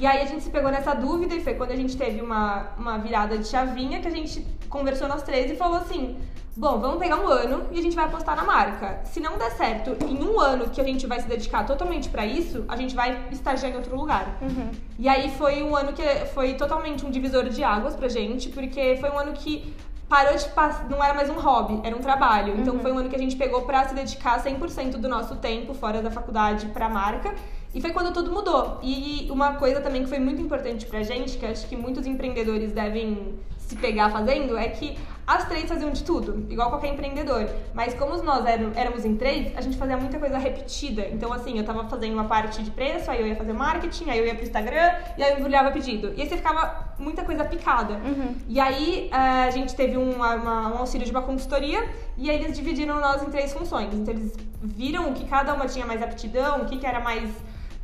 E 0.00 0.06
aí 0.06 0.22
a 0.22 0.26
gente 0.26 0.44
se 0.44 0.50
pegou 0.50 0.70
nessa 0.70 0.94
dúvida 0.94 1.34
e 1.34 1.42
foi 1.42 1.54
quando 1.54 1.72
a 1.72 1.76
gente 1.76 1.96
teve 1.96 2.20
uma, 2.20 2.68
uma 2.78 2.98
virada 2.98 3.36
de 3.36 3.48
chavinha 3.48 4.00
que 4.00 4.06
a 4.06 4.10
gente 4.12 4.46
conversou 4.68 5.08
nós 5.08 5.24
três 5.24 5.50
e 5.50 5.56
falou 5.56 5.78
assim: 5.78 6.16
bom, 6.56 6.78
vamos 6.78 6.98
pegar 6.98 7.16
um 7.16 7.26
ano 7.26 7.66
e 7.72 7.80
a 7.80 7.82
gente 7.82 7.96
vai 7.96 8.04
apostar 8.04 8.36
na 8.36 8.44
marca. 8.44 9.00
Se 9.02 9.18
não 9.18 9.36
der 9.36 9.50
certo 9.50 9.96
em 10.06 10.22
um 10.22 10.38
ano 10.38 10.70
que 10.70 10.80
a 10.80 10.84
gente 10.84 11.04
vai 11.04 11.20
se 11.20 11.26
dedicar 11.26 11.66
totalmente 11.66 12.08
para 12.10 12.24
isso, 12.24 12.64
a 12.68 12.76
gente 12.76 12.94
vai 12.94 13.26
estagiar 13.32 13.72
em 13.72 13.74
outro 13.74 13.96
lugar. 13.96 14.38
Uhum. 14.40 14.70
E 15.00 15.08
aí 15.08 15.32
foi 15.32 15.64
um 15.64 15.74
ano 15.74 15.92
que 15.92 16.02
foi 16.32 16.54
totalmente 16.54 17.04
um 17.04 17.10
divisor 17.10 17.48
de 17.48 17.64
águas 17.64 17.96
pra 17.96 18.08
gente, 18.08 18.50
porque 18.50 18.96
foi 19.00 19.10
um 19.10 19.18
ano 19.18 19.32
que 19.32 19.74
parou 20.08 20.36
de 20.36 20.48
passar, 20.50 20.88
não 20.88 21.02
era 21.02 21.12
mais 21.12 21.28
um 21.28 21.40
hobby, 21.40 21.80
era 21.82 21.96
um 21.96 22.00
trabalho. 22.00 22.54
Então 22.56 22.74
uhum. 22.74 22.80
foi 22.80 22.92
um 22.92 22.98
ano 22.98 23.08
que 23.08 23.16
a 23.16 23.18
gente 23.18 23.34
pegou 23.34 23.62
para 23.62 23.88
se 23.88 23.96
dedicar 23.96 24.40
100% 24.40 24.92
do 24.92 25.08
nosso 25.08 25.34
tempo 25.36 25.74
fora 25.74 26.00
da 26.00 26.10
faculdade 26.10 26.66
para 26.66 26.86
a 26.86 26.88
marca. 26.88 27.34
E 27.74 27.80
foi 27.80 27.92
quando 27.92 28.12
tudo 28.12 28.32
mudou. 28.32 28.78
E 28.82 29.28
uma 29.30 29.54
coisa 29.54 29.80
também 29.80 30.02
que 30.02 30.08
foi 30.08 30.18
muito 30.18 30.40
importante 30.40 30.86
pra 30.86 31.02
gente, 31.02 31.36
que 31.36 31.46
acho 31.46 31.66
que 31.68 31.76
muitos 31.76 32.06
empreendedores 32.06 32.72
devem 32.72 33.38
se 33.58 33.76
pegar 33.76 34.10
fazendo, 34.10 34.56
é 34.56 34.68
que 34.68 34.96
as 35.26 35.46
três 35.46 35.68
faziam 35.68 35.90
de 35.90 36.02
tudo, 36.04 36.46
igual 36.48 36.70
qualquer 36.70 36.88
empreendedor. 36.88 37.50
Mas 37.74 37.92
como 37.92 38.16
nós 38.22 38.46
éramos 38.46 39.04
em 39.04 39.14
três, 39.14 39.54
a 39.54 39.60
gente 39.60 39.76
fazia 39.76 39.94
muita 39.98 40.18
coisa 40.18 40.38
repetida. 40.38 41.06
Então, 41.12 41.30
assim, 41.30 41.58
eu 41.58 41.64
tava 41.64 41.84
fazendo 41.84 42.14
uma 42.14 42.24
parte 42.24 42.62
de 42.62 42.70
preço, 42.70 43.10
aí 43.10 43.20
eu 43.20 43.26
ia 43.26 43.36
fazer 43.36 43.52
marketing, 43.52 44.08
aí 44.08 44.18
eu 44.18 44.24
ia 44.24 44.34
pro 44.34 44.42
Instagram, 44.42 44.90
e 45.18 45.22
aí 45.22 45.32
eu 45.32 45.38
embrulhava 45.38 45.70
pedido. 45.70 46.14
E 46.16 46.22
aí 46.22 46.28
você 46.28 46.38
ficava 46.38 46.94
muita 46.98 47.24
coisa 47.24 47.44
picada. 47.44 47.96
Uhum. 47.96 48.36
E 48.48 48.58
aí 48.58 49.10
a 49.12 49.50
gente 49.50 49.76
teve 49.76 49.98
um, 49.98 50.12
uma, 50.12 50.36
um 50.74 50.78
auxílio 50.78 51.04
de 51.04 51.12
uma 51.12 51.20
consultoria, 51.20 51.86
e 52.16 52.30
aí 52.30 52.36
eles 52.42 52.56
dividiram 52.56 52.98
nós 52.98 53.22
em 53.22 53.30
três 53.30 53.52
funções. 53.52 53.92
Então, 53.92 54.14
eles 54.14 54.32
viram 54.62 55.10
o 55.10 55.12
que 55.12 55.26
cada 55.26 55.52
uma 55.52 55.66
tinha 55.66 55.84
mais 55.84 56.02
aptidão, 56.02 56.62
o 56.62 56.64
que, 56.64 56.78
que 56.78 56.86
era 56.86 57.00
mais 57.00 57.30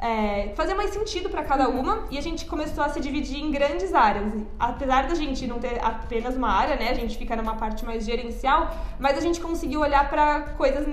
é, 0.01 0.53
fazer 0.55 0.75
mais 0.75 0.91
sentido 0.91 1.31
para 1.31 1.43
cada 1.43 1.69
uma 1.69 2.05
e 2.11 2.19
a 2.19 2.21
gente 2.21 2.45
começou 2.45 2.85
a 2.85 2.89
se 2.89 3.01
dividir 3.01 3.39
em 3.39 3.51
grandes 3.51 3.95
áreas. 3.95 4.33
Apesar 4.59 5.07
da 5.07 5.15
gente 5.15 5.47
não 5.47 5.59
ter 5.59 5.83
apenas 5.83 6.37
uma 6.37 6.51
área, 6.51 6.77
né, 6.77 6.91
a 6.91 6.95
gente 6.95 7.17
fica 7.17 7.35
numa 7.37 7.55
parte 7.55 7.85
mais 7.85 8.05
gerencial, 8.05 8.71
mas 8.99 9.17
a 9.17 9.21
gente 9.21 9.41
conseguiu 9.41 9.81
olhar 9.81 10.09
para 10.11 10.41
coisas 10.59 10.87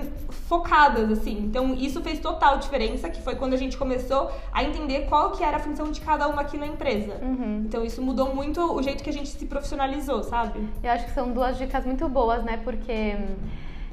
focadas 0.48 1.10
assim. 1.10 1.38
Então 1.38 1.74
isso 1.74 2.00
fez 2.00 2.18
total 2.20 2.58
diferença, 2.58 3.10
que 3.10 3.20
foi 3.20 3.34
quando 3.34 3.54
a 3.54 3.58
gente 3.58 3.76
começou 3.76 4.30
a 4.52 4.64
entender 4.64 5.06
qual 5.06 5.32
que 5.32 5.44
era 5.44 5.56
a 5.56 5.60
função 5.60 5.90
de 5.90 6.00
cada 6.00 6.28
uma 6.28 6.42
aqui 6.42 6.56
na 6.56 6.66
empresa. 6.66 7.18
Uhum. 7.22 7.64
Então 7.66 7.84
isso 7.84 8.00
mudou 8.00 8.34
muito 8.34 8.60
o 8.60 8.82
jeito 8.82 9.02
que 9.02 9.10
a 9.10 9.12
gente 9.12 9.28
se 9.28 9.46
profissionalizou, 9.46 10.22
sabe? 10.22 10.66
Eu 10.82 10.90
acho 10.90 11.04
que 11.04 11.12
são 11.12 11.32
duas 11.32 11.58
dicas 11.58 11.84
muito 11.84 12.08
boas, 12.08 12.42
né? 12.44 12.60
Porque 12.64 13.16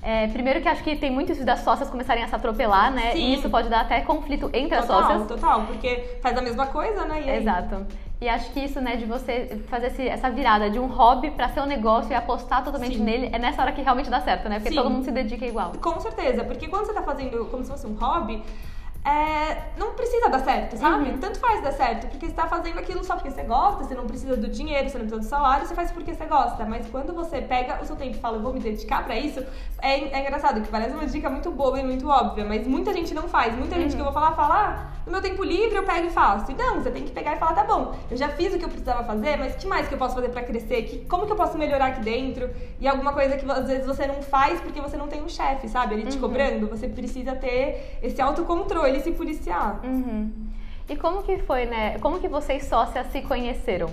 é, 0.01 0.27
primeiro 0.27 0.61
que 0.61 0.67
acho 0.67 0.83
que 0.83 0.95
tem 0.95 1.11
muito 1.11 1.31
isso 1.31 1.45
das 1.45 1.59
sócias 1.59 1.89
começarem 1.89 2.23
a 2.23 2.27
se 2.27 2.35
atropelar, 2.35 2.91
né? 2.91 3.11
Sim. 3.11 3.19
E 3.19 3.33
isso 3.35 3.49
pode 3.49 3.69
dar 3.69 3.81
até 3.81 4.01
conflito 4.01 4.49
entre 4.53 4.77
total, 4.77 4.99
as 4.99 5.07
sócias. 5.07 5.27
Total, 5.27 5.65
porque 5.65 6.17
faz 6.21 6.37
a 6.37 6.41
mesma 6.41 6.67
coisa, 6.67 7.05
né? 7.05 7.37
Exato. 7.37 7.85
E 8.21 8.27
acho 8.27 8.51
que 8.51 8.59
isso, 8.59 8.81
né, 8.81 8.97
de 8.97 9.05
você 9.05 9.61
fazer 9.69 9.87
esse, 9.87 10.07
essa 10.07 10.29
virada 10.29 10.69
de 10.69 10.77
um 10.77 10.87
hobby 10.87 11.31
para 11.31 11.47
ser 11.49 11.61
um 11.61 11.65
negócio 11.65 12.11
e 12.11 12.15
apostar 12.15 12.63
totalmente 12.63 12.97
Sim. 12.97 13.03
nele, 13.03 13.29
é 13.31 13.39
nessa 13.39 13.61
hora 13.61 13.71
que 13.71 13.81
realmente 13.81 14.09
dá 14.09 14.19
certo, 14.19 14.49
né? 14.49 14.55
Porque 14.55 14.69
Sim. 14.71 14.75
todo 14.75 14.89
mundo 14.89 15.05
se 15.05 15.11
dedica 15.11 15.45
igual. 15.45 15.71
Com 15.81 15.99
certeza, 16.01 16.43
porque 16.43 16.67
quando 16.67 16.85
você 16.85 16.93
tá 16.93 17.01
fazendo 17.01 17.45
como 17.45 17.63
se 17.63 17.71
fosse 17.71 17.87
um 17.87 17.93
hobby, 17.93 18.43
é, 19.03 19.69
não 19.77 19.93
precisa 19.93 20.29
dar 20.29 20.39
certo, 20.39 20.77
sabe? 20.77 21.09
Uhum. 21.09 21.17
Tanto 21.19 21.39
faz 21.39 21.63
dar 21.63 21.71
certo, 21.71 22.07
porque 22.07 22.27
você 22.27 22.33
tá 22.33 22.47
fazendo 22.47 22.79
aquilo 22.79 23.03
só 23.03 23.15
porque 23.15 23.31
você 23.31 23.43
gosta, 23.43 23.83
você 23.83 23.95
não 23.95 24.05
precisa 24.05 24.35
do 24.35 24.47
dinheiro, 24.47 24.89
você 24.89 24.97
não 24.97 25.05
precisa 25.05 25.21
do 25.21 25.29
salário, 25.29 25.65
você 25.65 25.73
faz 25.73 25.91
porque 25.91 26.13
você 26.13 26.25
gosta. 26.25 26.65
Mas 26.65 26.87
quando 26.89 27.13
você 27.13 27.41
pega 27.41 27.81
o 27.81 27.85
seu 27.85 27.95
tempo 27.95 28.17
e 28.17 28.19
fala, 28.19 28.37
eu 28.37 28.41
vou 28.41 28.53
me 28.53 28.59
dedicar 28.59 29.05
pra 29.05 29.17
isso, 29.17 29.39
é, 29.81 29.99
é 29.99 30.21
engraçado, 30.21 30.61
que 30.61 30.67
parece 30.67 30.93
uma 30.93 31.05
dica 31.05 31.29
muito 31.29 31.49
boba 31.51 31.79
e 31.79 31.83
muito 31.83 32.07
óbvia, 32.07 32.45
mas 32.45 32.67
muita 32.67 32.91
gente 32.93 33.13
não 33.13 33.27
faz. 33.27 33.55
Muita 33.55 33.75
uhum. 33.75 33.81
gente 33.83 33.95
que 33.95 34.01
eu 34.01 34.05
vou 34.05 34.13
falar, 34.13 34.33
fala, 34.33 34.55
ah, 34.55 34.99
no 35.05 35.11
meu 35.13 35.21
tempo 35.21 35.43
livre 35.43 35.75
eu 35.75 35.83
pego 35.83 36.07
e 36.07 36.09
faço. 36.09 36.51
E 36.51 36.55
não, 36.55 36.81
você 36.81 36.91
tem 36.91 37.03
que 37.03 37.11
pegar 37.11 37.35
e 37.35 37.39
falar, 37.39 37.53
tá 37.53 37.63
bom, 37.63 37.95
eu 38.11 38.17
já 38.17 38.29
fiz 38.29 38.53
o 38.53 38.59
que 38.59 38.65
eu 38.65 38.69
precisava 38.69 39.03
fazer, 39.03 39.37
mas 39.37 39.55
que 39.55 39.65
mais 39.65 39.87
que 39.87 39.93
eu 39.93 39.97
posso 39.97 40.15
fazer 40.15 40.29
pra 40.29 40.43
crescer? 40.43 40.83
Que, 40.83 41.05
como 41.05 41.25
que 41.25 41.31
eu 41.31 41.37
posso 41.37 41.57
melhorar 41.57 41.87
aqui 41.87 42.01
dentro? 42.01 42.49
E 42.79 42.87
alguma 42.87 43.13
coisa 43.13 43.37
que 43.37 43.49
às 43.49 43.67
vezes 43.67 43.85
você 43.85 44.05
não 44.05 44.21
faz 44.21 44.59
porque 44.59 44.81
você 44.81 44.97
não 44.97 45.07
tem 45.07 45.21
um 45.21 45.29
chefe, 45.29 45.67
sabe? 45.69 45.95
Ele 45.95 46.05
te 46.05 46.15
uhum. 46.15 46.21
cobrando, 46.21 46.67
você 46.67 46.87
precisa 46.87 47.35
ter 47.35 47.97
esse 48.03 48.21
autocontrole, 48.21 48.88
e 48.97 49.01
se 49.01 49.11
policiar. 49.11 49.79
Uhum. 49.83 50.31
E 50.87 50.95
como 50.95 51.21
que 51.23 51.37
foi, 51.39 51.65
né? 51.65 51.99
Como 51.99 52.19
que 52.19 52.27
vocês 52.27 52.65
sócias 52.65 53.07
se 53.11 53.21
conheceram? 53.21 53.87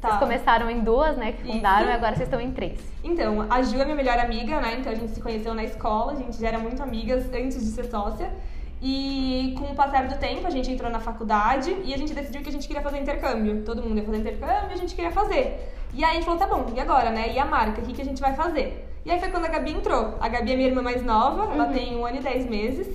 Tá. 0.00 0.08
Vocês 0.08 0.20
começaram 0.20 0.70
em 0.70 0.80
duas, 0.80 1.16
né? 1.16 1.32
Que 1.32 1.42
fundaram 1.42 1.82
Isso. 1.82 1.90
e 1.90 1.94
agora 1.94 2.14
vocês 2.14 2.28
estão 2.28 2.40
em 2.40 2.52
três. 2.52 2.78
Então, 3.02 3.46
a 3.50 3.62
Ju 3.62 3.80
é 3.80 3.84
minha 3.84 3.96
melhor 3.96 4.18
amiga, 4.18 4.60
né? 4.60 4.76
Então 4.78 4.92
a 4.92 4.94
gente 4.94 5.12
se 5.12 5.20
conheceu 5.20 5.54
na 5.54 5.64
escola, 5.64 6.12
a 6.12 6.16
gente 6.16 6.40
já 6.40 6.48
era 6.48 6.58
muito 6.58 6.82
amigas 6.82 7.26
antes 7.34 7.60
de 7.60 7.70
ser 7.72 7.84
sócia. 7.84 8.32
E 8.80 9.56
com 9.58 9.72
o 9.72 9.74
passar 9.74 10.06
do 10.06 10.16
tempo, 10.18 10.46
a 10.46 10.50
gente 10.50 10.70
entrou 10.70 10.90
na 10.90 11.00
faculdade 11.00 11.76
e 11.84 11.92
a 11.92 11.96
gente 11.96 12.14
decidiu 12.14 12.42
que 12.42 12.48
a 12.48 12.52
gente 12.52 12.66
queria 12.66 12.82
fazer 12.82 13.00
intercâmbio. 13.00 13.62
Todo 13.64 13.82
mundo 13.82 13.98
ia 13.98 14.04
fazer 14.04 14.18
intercâmbio 14.18 14.70
e 14.70 14.72
a 14.72 14.76
gente 14.76 14.94
queria 14.94 15.10
fazer. 15.10 15.74
E 15.92 16.04
aí 16.04 16.12
a 16.12 16.14
gente 16.14 16.24
falou, 16.24 16.38
tá 16.38 16.46
bom, 16.46 16.64
e 16.74 16.80
agora, 16.80 17.10
né? 17.10 17.32
E 17.32 17.38
a 17.38 17.44
marca, 17.44 17.80
o 17.80 17.84
que, 17.84 17.92
que 17.92 18.02
a 18.02 18.04
gente 18.04 18.20
vai 18.20 18.34
fazer? 18.34 18.86
E 19.04 19.10
aí 19.10 19.18
foi 19.18 19.30
quando 19.30 19.46
a 19.46 19.48
Gabi 19.48 19.72
entrou. 19.72 20.16
A 20.20 20.28
Gabi 20.28 20.52
é 20.52 20.56
minha 20.56 20.68
irmã 20.68 20.82
mais 20.82 21.02
nova, 21.02 21.46
uhum. 21.46 21.54
ela 21.54 21.66
tem 21.66 21.96
um 21.96 22.06
ano 22.06 22.18
e 22.18 22.20
dez 22.20 22.46
meses, 22.46 22.86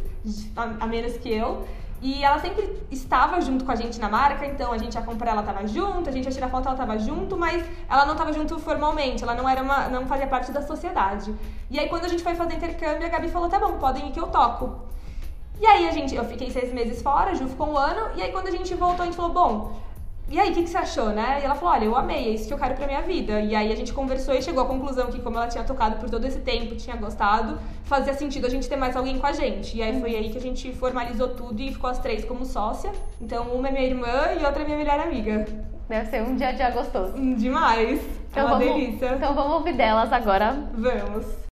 a 0.56 0.88
menos 0.88 1.18
que 1.18 1.32
eu. 1.32 1.66
E 2.02 2.22
ela 2.22 2.38
sempre 2.38 2.86
estava 2.92 3.40
junto 3.40 3.64
com 3.64 3.72
a 3.72 3.76
gente 3.76 3.98
na 3.98 4.10
marca, 4.10 4.46
então 4.46 4.74
a 4.74 4.78
gente 4.78 4.94
ia 4.94 5.02
comprar, 5.02 5.32
ela 5.32 5.40
estava 5.40 5.66
junto, 5.66 6.10
a 6.10 6.12
gente 6.12 6.26
ia 6.26 6.32
tirar 6.32 6.50
foto, 6.50 6.66
ela 6.66 6.74
estava 6.74 7.00
junto, 7.00 7.38
mas 7.38 7.66
ela 7.90 8.06
não 8.06 8.12
estava 8.12 8.34
junto 8.34 8.60
formalmente, 8.60 9.24
ela 9.24 9.34
não 9.34 9.48
era 9.48 9.64
uma, 9.64 9.88
não 9.88 10.06
fazia 10.06 10.28
parte 10.28 10.52
da 10.52 10.62
sociedade. 10.62 11.34
E 11.72 11.80
aí 11.80 11.88
quando 11.88 12.04
a 12.04 12.10
gente 12.10 12.22
foi 12.22 12.36
fazer 12.36 12.56
intercâmbio, 12.56 13.06
a 13.06 13.10
Gabi 13.10 13.30
falou: 13.30 13.48
"Tá 13.48 13.58
bom, 13.58 13.78
podem 13.78 14.10
ir 14.10 14.12
que 14.12 14.20
eu 14.20 14.28
toco". 14.28 14.82
E 15.62 15.66
aí 15.66 15.88
a 15.88 15.94
gente, 15.94 16.14
eu 16.14 16.26
fiquei 16.26 16.52
seis 16.52 16.74
meses 16.74 17.02
fora, 17.02 17.34
Ju 17.36 17.48
ficou 17.48 17.70
um 17.70 17.78
ano, 17.78 18.10
e 18.18 18.22
aí 18.22 18.34
quando 18.34 18.48
a 18.48 18.52
gente 18.52 18.76
voltou, 18.76 19.04
a 19.04 19.06
gente 19.06 19.16
falou: 19.16 19.32
"Bom, 19.32 19.76
e 20.30 20.40
aí, 20.40 20.52
o 20.52 20.54
que, 20.54 20.64
que 20.64 20.70
você 20.70 20.78
achou, 20.78 21.10
né? 21.10 21.40
E 21.42 21.46
ela 21.46 21.54
falou, 21.54 21.76
olha, 21.76 21.86
eu 21.86 21.96
amei, 21.96 22.30
é 22.30 22.30
isso 22.30 22.48
que 22.48 22.54
eu 22.54 22.58
quero 22.58 22.76
pra 22.76 22.88
minha 22.88 23.02
vida. 23.02 23.40
E 23.40 23.56
aí 23.56 23.72
a 23.72 23.76
gente 23.76 23.94
conversou 23.94 24.34
e 24.34 24.42
chegou 24.42 24.64
à 24.64 24.66
conclusão 24.66 25.08
que 25.08 25.22
como 25.22 25.38
ela 25.38 25.48
tinha 25.48 25.64
tocado 25.64 25.98
por 25.98 26.10
todo 26.10 26.26
esse 26.26 26.40
tempo, 26.40 26.76
tinha 26.76 26.96
gostado, 26.96 27.60
fazia 27.84 28.14
sentido 28.14 28.48
a 28.48 28.50
gente 28.50 28.68
ter 28.68 28.76
mais 28.76 28.96
alguém 28.96 29.20
com 29.20 29.28
a 29.28 29.34
gente. 29.34 29.78
E 29.78 29.84
aí 29.84 30.00
foi 30.00 30.16
aí 30.16 30.30
que 30.30 30.38
a 30.38 30.42
gente 30.42 30.74
formalizou 30.74 31.30
tudo 31.30 31.62
e 31.62 31.72
ficou 31.72 31.90
as 31.90 32.00
três 32.00 32.26
como 32.26 32.46
sócia. 32.46 32.92
Então 33.22 33.44
uma 33.54 33.68
é 33.68 33.72
minha 33.72 33.86
irmã 33.86 34.34
e 34.40 34.44
outra 34.44 34.64
é 34.64 34.66
minha 34.66 34.78
melhor 34.78 35.00
amiga. 35.00 35.46
Deve 35.88 36.10
ser 36.10 36.24
um 36.24 36.36
dia 36.36 36.48
a 36.48 36.52
dia 36.52 36.72
gostoso. 36.72 37.14
Demais. 37.14 38.02
Então 38.32 38.44
é 38.44 38.46
uma 38.46 38.58
vamos, 38.58 38.74
delícia. 38.74 39.14
Então 39.16 39.36
vamos 39.36 39.54
ouvir 39.54 39.74
delas 39.74 40.12
agora. 40.12 40.58
Vamos. 40.74 41.43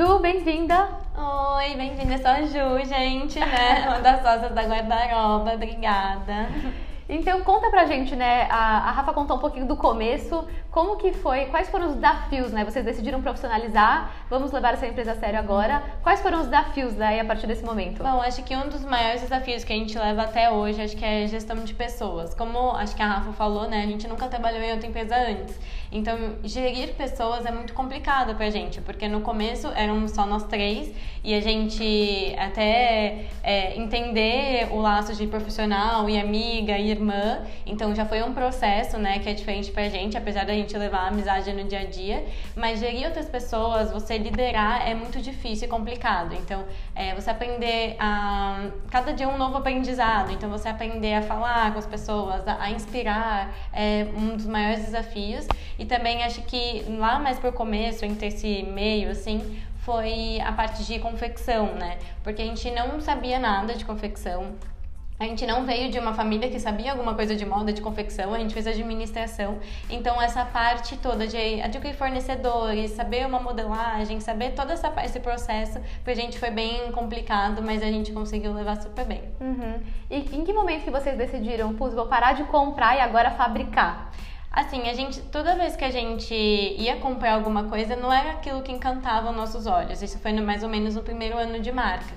Ju, 0.00 0.18
bem-vinda. 0.18 0.88
Oi, 1.14 1.76
bem-vinda. 1.76 2.16
Sou 2.16 2.30
a 2.30 2.40
Ju, 2.40 2.88
gente, 2.88 3.38
né? 3.38 3.84
Uma 3.86 4.00
das 4.00 4.22
sócias 4.22 4.50
da 4.54 4.62
guarda-roupa. 4.62 5.52
Obrigada. 5.52 6.48
Então 7.06 7.42
conta 7.42 7.68
pra 7.68 7.84
gente, 7.84 8.16
né? 8.16 8.48
A, 8.50 8.78
a, 8.78 8.90
Rafa 8.92 9.12
contou 9.12 9.36
um 9.36 9.40
pouquinho 9.40 9.66
do 9.66 9.76
começo, 9.76 10.48
como 10.70 10.96
que 10.96 11.12
foi, 11.12 11.46
quais 11.46 11.68
foram 11.68 11.88
os 11.88 11.96
desafios, 11.96 12.50
né? 12.50 12.64
Vocês 12.64 12.82
decidiram 12.82 13.20
profissionalizar, 13.20 14.10
vamos 14.30 14.52
levar 14.52 14.72
essa 14.72 14.86
empresa 14.86 15.12
a 15.12 15.16
sério 15.16 15.38
agora. 15.38 15.82
Quais 16.02 16.22
foram 16.22 16.40
os 16.40 16.46
desafios 16.46 16.94
daí 16.94 17.20
a 17.20 17.24
partir 17.24 17.46
desse 17.46 17.62
momento? 17.62 18.02
Bom, 18.02 18.22
acho 18.22 18.42
que 18.42 18.56
um 18.56 18.70
dos 18.70 18.82
maiores 18.82 19.20
desafios 19.20 19.64
que 19.64 19.72
a 19.74 19.76
gente 19.76 19.98
leva 19.98 20.22
até 20.22 20.50
hoje, 20.50 20.80
acho 20.80 20.96
que 20.96 21.04
é 21.04 21.24
a 21.24 21.26
gestão 21.26 21.56
de 21.56 21.74
pessoas. 21.74 22.32
Como 22.32 22.70
acho 22.70 22.96
que 22.96 23.02
a 23.02 23.06
Rafa 23.06 23.32
falou, 23.32 23.68
né? 23.68 23.82
A 23.82 23.86
gente 23.86 24.08
nunca 24.08 24.28
trabalhou 24.28 24.62
em 24.62 24.72
outra 24.72 24.86
empresa 24.86 25.14
antes. 25.14 25.58
Então, 25.92 26.16
gerir 26.44 26.94
pessoas 26.94 27.44
é 27.44 27.50
muito 27.50 27.74
complicado 27.74 28.36
pra 28.36 28.48
gente, 28.48 28.80
porque 28.80 29.08
no 29.08 29.22
começo 29.22 29.66
éramos 29.68 30.12
só 30.12 30.24
nós 30.24 30.44
três 30.44 30.94
e 31.24 31.34
a 31.34 31.40
gente 31.40 32.34
até 32.38 33.26
é, 33.42 33.76
entender 33.76 34.68
o 34.70 34.80
laço 34.80 35.14
de 35.14 35.26
profissional 35.26 36.08
e 36.08 36.18
amiga 36.18 36.78
e 36.78 36.90
irmã, 36.90 37.40
então 37.66 37.94
já 37.94 38.06
foi 38.06 38.22
um 38.22 38.32
processo, 38.32 38.98
né, 38.98 39.18
que 39.18 39.28
é 39.28 39.34
diferente 39.34 39.70
pra 39.72 39.88
gente, 39.88 40.16
apesar 40.16 40.46
da 40.46 40.52
gente 40.52 40.76
levar 40.78 41.00
a 41.00 41.08
amizade 41.08 41.52
no 41.52 41.64
dia 41.64 41.80
a 41.80 41.84
dia, 41.84 42.24
mas 42.54 42.78
gerir 42.78 43.06
outras 43.06 43.28
pessoas, 43.28 43.90
você 43.90 44.16
liderar 44.16 44.88
é 44.88 44.94
muito 44.94 45.20
difícil 45.20 45.66
e 45.66 45.70
complicado. 45.70 46.34
Então, 46.34 46.64
é, 46.94 47.14
você 47.14 47.30
aprender 47.30 47.96
a 47.98 48.68
cada 48.90 49.12
dia 49.12 49.28
um 49.28 49.36
novo 49.36 49.58
aprendizado, 49.58 50.32
então 50.32 50.48
você 50.48 50.68
aprender 50.68 51.14
a 51.14 51.22
falar 51.22 51.72
com 51.72 51.78
as 51.78 51.86
pessoas, 51.86 52.46
a, 52.46 52.62
a 52.62 52.70
inspirar, 52.70 53.52
é 53.72 54.06
um 54.16 54.36
dos 54.36 54.46
maiores 54.46 54.84
desafios. 54.84 55.46
E 55.80 55.86
também 55.86 56.22
acho 56.22 56.42
que 56.42 56.84
lá 56.98 57.18
mais 57.18 57.38
pro 57.38 57.50
começo, 57.50 58.04
entre 58.04 58.26
esse 58.26 58.62
meio, 58.64 59.10
assim, 59.10 59.58
foi 59.78 60.38
a 60.42 60.52
parte 60.52 60.84
de 60.84 60.98
confecção, 60.98 61.74
né? 61.74 61.98
Porque 62.22 62.42
a 62.42 62.44
gente 62.44 62.70
não 62.70 63.00
sabia 63.00 63.38
nada 63.38 63.74
de 63.74 63.86
confecção. 63.86 64.52
A 65.18 65.24
gente 65.24 65.46
não 65.46 65.64
veio 65.64 65.90
de 65.90 65.98
uma 65.98 66.12
família 66.12 66.50
que 66.50 66.60
sabia 66.60 66.92
alguma 66.92 67.14
coisa 67.14 67.34
de 67.34 67.46
moda, 67.46 67.72
de 67.72 67.80
confecção, 67.80 68.34
a 68.34 68.38
gente 68.38 68.52
fez 68.52 68.66
administração. 68.66 69.58
Então, 69.88 70.20
essa 70.20 70.44
parte 70.44 70.98
toda 70.98 71.26
de 71.26 71.62
adquirir 71.62 71.94
fornecedores, 71.94 72.90
saber 72.90 73.26
uma 73.26 73.40
modelagem, 73.40 74.20
saber 74.20 74.50
todo 74.50 74.72
essa, 74.72 74.92
esse 75.02 75.18
processo, 75.18 75.80
pra 76.04 76.12
gente 76.14 76.38
foi 76.38 76.50
bem 76.50 76.92
complicado, 76.92 77.62
mas 77.62 77.82
a 77.82 77.86
gente 77.86 78.12
conseguiu 78.12 78.52
levar 78.52 78.82
super 78.82 79.06
bem. 79.06 79.22
Uhum. 79.40 79.80
E 80.10 80.16
em 80.36 80.44
que 80.44 80.52
momento 80.52 80.84
que 80.84 80.90
vocês 80.90 81.16
decidiram, 81.16 81.74
putz, 81.74 81.94
vou 81.94 82.06
parar 82.06 82.34
de 82.34 82.44
comprar 82.44 82.96
e 82.96 83.00
agora 83.00 83.30
fabricar? 83.30 84.10
Assim, 84.50 84.88
a 84.88 84.94
gente, 84.94 85.20
toda 85.20 85.54
vez 85.54 85.76
que 85.76 85.84
a 85.84 85.90
gente 85.90 86.34
ia 86.34 86.96
comprar 86.96 87.34
alguma 87.34 87.64
coisa, 87.64 87.94
não 87.94 88.12
era 88.12 88.32
aquilo 88.32 88.62
que 88.62 88.72
encantava 88.72 89.30
os 89.30 89.36
nossos 89.36 89.66
olhos. 89.66 90.02
Isso 90.02 90.18
foi 90.18 90.32
no, 90.32 90.42
mais 90.42 90.64
ou 90.64 90.68
menos 90.68 90.96
no 90.96 91.02
primeiro 91.02 91.38
ano 91.38 91.60
de 91.60 91.70
marca. 91.70 92.12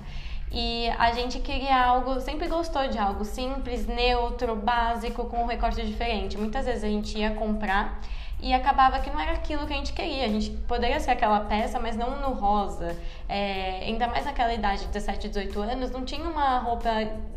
E 0.50 0.88
a 0.98 1.12
gente 1.12 1.38
queria 1.38 1.80
algo, 1.80 2.20
sempre 2.20 2.48
gostou 2.48 2.88
de 2.88 2.98
algo 2.98 3.24
simples, 3.24 3.86
neutro, 3.86 4.56
básico, 4.56 5.24
com 5.26 5.42
um 5.42 5.46
recorte 5.46 5.84
diferente. 5.86 6.36
Muitas 6.36 6.66
vezes 6.66 6.82
a 6.82 6.88
gente 6.88 7.16
ia 7.18 7.30
comprar 7.34 8.00
e 8.44 8.52
acabava 8.52 8.98
que 8.98 9.08
não 9.08 9.18
era 9.18 9.32
aquilo 9.32 9.66
que 9.66 9.72
a 9.72 9.76
gente 9.76 9.94
queria. 9.94 10.26
A 10.26 10.28
gente 10.28 10.50
poderia 10.68 11.00
ser 11.00 11.12
aquela 11.12 11.40
peça, 11.40 11.80
mas 11.80 11.96
não 11.96 12.20
no 12.20 12.34
rosa. 12.34 12.94
É, 13.26 13.78
ainda 13.86 14.06
mais 14.06 14.26
naquela 14.26 14.52
idade 14.52 14.82
de 14.82 14.88
17, 14.88 15.28
18 15.28 15.62
anos, 15.62 15.90
não 15.90 16.04
tinha 16.04 16.28
uma 16.28 16.58
roupa 16.58 16.90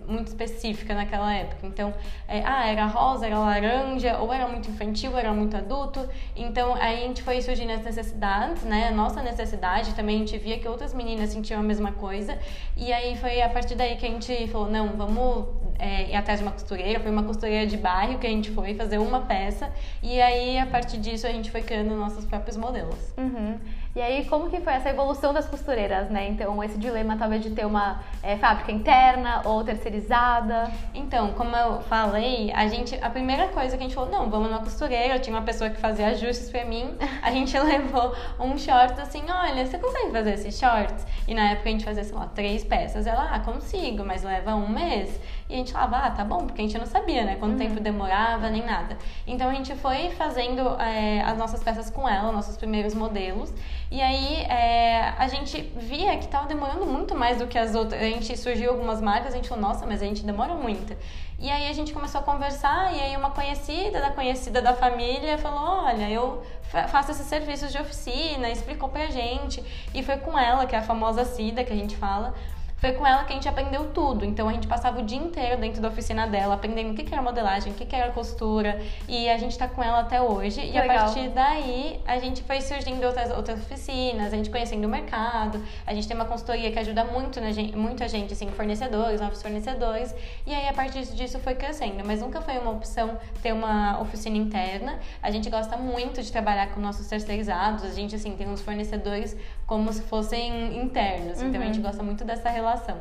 muito 0.06 0.28
específica 0.28 0.94
naquela 0.94 1.34
época. 1.34 1.66
Então, 1.66 1.94
é, 2.28 2.42
ah, 2.44 2.68
era 2.68 2.86
rosa, 2.88 3.26
era 3.26 3.40
laranja, 3.40 4.18
ou 4.18 4.34
era 4.34 4.50
muito 4.50 4.70
infantil, 4.70 5.14
ou 5.14 5.18
era 5.18 5.32
muito 5.32 5.56
adulto. 5.56 6.06
Então, 6.36 6.76
aí 6.76 7.06
a 7.06 7.08
gente 7.08 7.24
foi 7.24 7.42
surgindo 7.42 7.72
as 7.72 7.84
necessidades, 7.84 8.64
né? 8.64 8.92
Nossa 8.92 9.22
necessidade 9.22 9.94
também, 9.96 10.18
a 10.18 10.20
gente 10.20 10.38
via 10.38 10.60
que 10.60 10.68
outras 10.68 10.94
meninas 10.94 11.30
sentiam 11.30 11.62
a 11.62 11.64
mesma 11.64 11.94
coisa. 11.94 12.38
E 12.76 12.92
aí 12.92 13.16
foi 13.16 13.42
a 13.42 13.48
partir 13.48 13.76
daí 13.76 13.96
que 13.96 14.06
a 14.06 14.10
gente 14.10 14.48
falou, 14.48 14.70
não, 14.70 14.90
vamos 14.90 15.48
é, 15.80 16.10
ir 16.10 16.16
atrás 16.16 16.40
de 16.40 16.46
uma 16.46 16.52
costureira. 16.52 17.00
Foi 17.00 17.12
uma 17.12 17.24
costureira 17.24 17.66
de 17.66 17.78
bairro 17.78 18.18
que 18.20 18.28
a 18.28 18.30
gente 18.30 18.52
foi 18.52 18.74
fazer 18.74 18.98
uma 18.98 19.22
peça. 19.22 19.72
E 20.02 20.20
aí, 20.22 20.58
a 20.58 20.66
partir 20.66 20.97
disso, 21.00 21.28
a 21.28 21.32
gente 21.32 21.52
foi 21.52 21.62
criando 21.62 21.96
nossos 21.96 22.26
próprios 22.26 22.58
modelos. 22.58 23.14
Uhum. 23.18 23.58
E 23.96 24.02
aí, 24.02 24.26
como 24.26 24.50
que 24.50 24.60
foi 24.60 24.74
essa 24.74 24.90
evolução 24.90 25.34
das 25.34 25.48
costureiras, 25.48 26.10
né? 26.10 26.28
Então, 26.28 26.64
esse 26.64 26.78
dilema 26.78 27.18
talvez 27.18 27.42
de 27.42 27.50
ter 27.52 27.66
uma 27.66 28.04
é, 28.22 28.38
fábrica 28.38 28.72
interna 28.72 29.42
ou 29.44 29.64
terceirizada. 29.64 30.72
Então, 30.94 31.34
como 31.34 31.56
eu 31.56 31.82
falei, 31.82 32.52
a 32.54 32.68
gente, 32.68 32.96
a 33.02 33.10
primeira 33.10 33.48
coisa 33.48 33.76
que 33.76 33.84
a 33.84 33.88
gente 33.88 33.96
falou, 33.96 34.12
não, 34.12 34.30
vamos 34.30 34.50
numa 34.50 34.60
costureira. 34.60 35.16
Eu 35.16 35.20
tinha 35.20 35.36
uma 35.36 35.44
pessoa 35.46 35.70
que 35.70 35.80
fazia 35.80 36.08
ajustes 36.08 36.50
pra 36.50 36.64
mim. 36.64 36.96
A 37.24 37.32
gente 37.32 37.58
levou 37.60 38.16
um 38.40 38.58
short 38.58 39.00
assim, 39.02 39.24
olha, 39.30 39.66
você 39.66 39.80
consegue 39.80 40.12
fazer 40.12 40.34
esses 40.34 40.60
shorts? 40.60 41.06
E 41.28 41.34
na 41.34 41.52
época 41.52 41.70
a 41.70 41.72
gente 41.72 41.86
fazia, 41.86 42.04
sei 42.04 42.16
lá, 42.16 42.28
três 42.28 42.64
peças. 42.64 43.08
Ela, 43.08 43.32
ah, 43.34 43.40
consigo, 43.40 44.06
mas 44.06 44.24
leva 44.24 44.54
um 44.56 44.70
mês. 44.70 45.20
E 45.50 45.54
a 45.54 45.58
gente 45.58 45.72
falava, 45.72 45.98
ah, 45.98 46.12
tá 46.12 46.26
bom, 46.26 46.46
porque 46.46 46.62
a 46.62 46.66
gente 46.66 46.78
não 46.78 46.86
sabia, 46.86 47.24
né? 47.24 47.36
Quanto 47.36 47.54
uhum. 47.54 47.58
tempo 47.58 47.80
demorava, 47.80 48.50
nem 48.50 48.66
nada. 48.66 48.98
Então 49.26 49.50
a 49.50 49.54
gente 49.54 49.74
foi 49.76 50.10
fazendo 50.12 50.80
é, 50.80 51.22
as 51.22 51.38
nossas 51.38 51.64
peças 51.64 51.90
com 51.90 52.08
ela, 52.08 52.32
nossos 52.32 52.58
primeiros 52.58 52.94
modelos. 52.94 53.54
E 53.90 54.02
aí 54.02 54.42
é, 54.44 55.14
a 55.18 55.28
gente 55.28 55.62
via 55.78 56.18
que 56.18 56.26
estava 56.26 56.46
demorando 56.46 56.86
muito 56.86 57.16
mais 57.16 57.38
do 57.38 57.48
que 57.48 57.58
as 57.58 57.74
outras. 57.74 58.02
A 58.02 58.06
gente 58.06 58.36
surgiu 58.38 58.72
algumas 58.72 59.02
marcas, 59.02 59.34
a 59.34 59.38
gente 59.38 59.48
falou, 59.48 59.64
nossa, 59.64 59.86
mas 59.86 60.02
a 60.02 60.06
gente 60.06 60.26
demora 60.26 60.54
muito. 60.54 60.96
E 61.40 61.52
aí 61.52 61.70
a 61.70 61.74
gente 61.74 61.94
começou 61.94 62.20
a 62.20 62.24
conversar, 62.24 62.92
e 62.96 63.00
aí 63.00 63.16
uma 63.16 63.30
conhecida 63.30 64.02
da 64.02 64.10
conhecida 64.10 64.60
da 64.60 64.74
família 64.74 65.38
falou: 65.38 65.86
Olha, 65.86 66.10
eu 66.10 66.44
faço 66.90 67.12
esses 67.12 67.28
serviços 67.28 67.72
de 67.72 67.78
oficina, 67.78 68.50
explicou 68.50 68.90
pra 68.90 69.06
gente. 69.08 69.64
E 69.94 70.02
foi 70.02 70.18
com 70.18 70.38
ela, 70.38 70.66
que 70.66 70.76
é 70.76 70.80
a 70.80 70.82
famosa 70.82 71.24
Cida 71.24 71.64
que 71.64 71.72
a 71.72 71.76
gente 71.76 71.96
fala, 71.96 72.34
foi 72.78 72.92
com 72.92 73.06
ela 73.06 73.24
que 73.24 73.34
a 73.34 73.36
gente 73.36 73.50
aprendeu 73.50 73.88
tudo. 73.88 74.24
Então 74.24 74.48
a 74.48 74.54
gente 74.54 74.68
passava 74.68 75.00
o 75.00 75.04
dia 75.04 75.18
inteiro 75.18 75.60
dentro 75.60 75.82
da 75.82 75.88
oficina 75.88 76.28
dela, 76.28 76.54
aprendendo 76.54 76.92
o 76.92 76.94
que, 76.94 77.12
era 77.12 77.22
modelagem, 77.24 77.74
o 77.74 77.76
que, 77.76 77.96
era 77.96 78.12
costura. 78.12 78.80
E 79.08 79.28
a 79.30 79.38
gente 79.38 79.58
tá 79.58 79.68
com 79.68 79.82
ela 79.82 80.02
até 80.02 80.22
hoje. 80.22 80.62
Que 80.62 80.68
e 80.68 80.80
legal. 80.80 80.98
a 80.98 81.00
partir 81.00 81.30
daí 81.30 82.00
a 82.06 82.20
gente 82.20 82.44
foi 82.44 82.62
surgindo 82.62 83.04
outras, 83.04 83.32
outras 83.32 83.60
oficinas, 83.60 84.32
a 84.32 84.36
gente 84.36 84.52
conhecendo 84.52 84.86
o 84.86 84.90
mercado. 84.90 85.62
A 85.88 85.94
gente 85.94 86.08
tem 86.08 86.16
uma 86.16 86.26
consultoria 86.26 86.72
que 86.72 86.78
ajuda 86.78 87.04
muito, 87.04 87.42
na 87.42 87.52
gente, 87.52 87.76
muito 87.76 88.04
a 88.04 88.08
gente, 88.08 88.34
assim, 88.34 88.48
fornecedores, 88.52 89.20
novos 89.20 89.42
fornecedores. 89.42 90.14
E 90.46 90.54
aí 90.54 90.68
a 90.68 90.74
partir 90.74 91.04
disso 91.16 91.40
foi 91.40 91.56
crescendo. 91.56 92.04
Mas 92.06 92.22
nunca 92.22 92.42
foi 92.42 92.60
uma 92.60 92.72
opção 92.72 93.18
ter 93.42 93.54
uma 93.54 94.00
oficina 94.00 94.38
interna. 94.38 95.00
A 95.22 95.32
gente 95.32 95.50
gosta 95.50 95.76
muito 95.78 96.22
de 96.22 96.32
trabalhar 96.32 96.68
com 96.68 96.80
nossos 96.80 97.08
terceirizados. 97.08 97.84
A 97.84 97.90
gente, 97.90 98.16
assim, 98.16 98.36
tem 98.36 98.48
uns 98.48 98.62
fornecedores 98.62 99.36
como 99.66 99.92
se 99.92 100.04
fossem 100.04 100.80
internos. 100.80 101.42
Então 101.42 101.60
a 101.60 101.66
gente 101.66 101.78
uhum. 101.78 101.84
gosta 101.84 102.04
muito 102.04 102.24
dessa 102.24 102.50
relação 102.50 102.67
relação. 102.68 102.98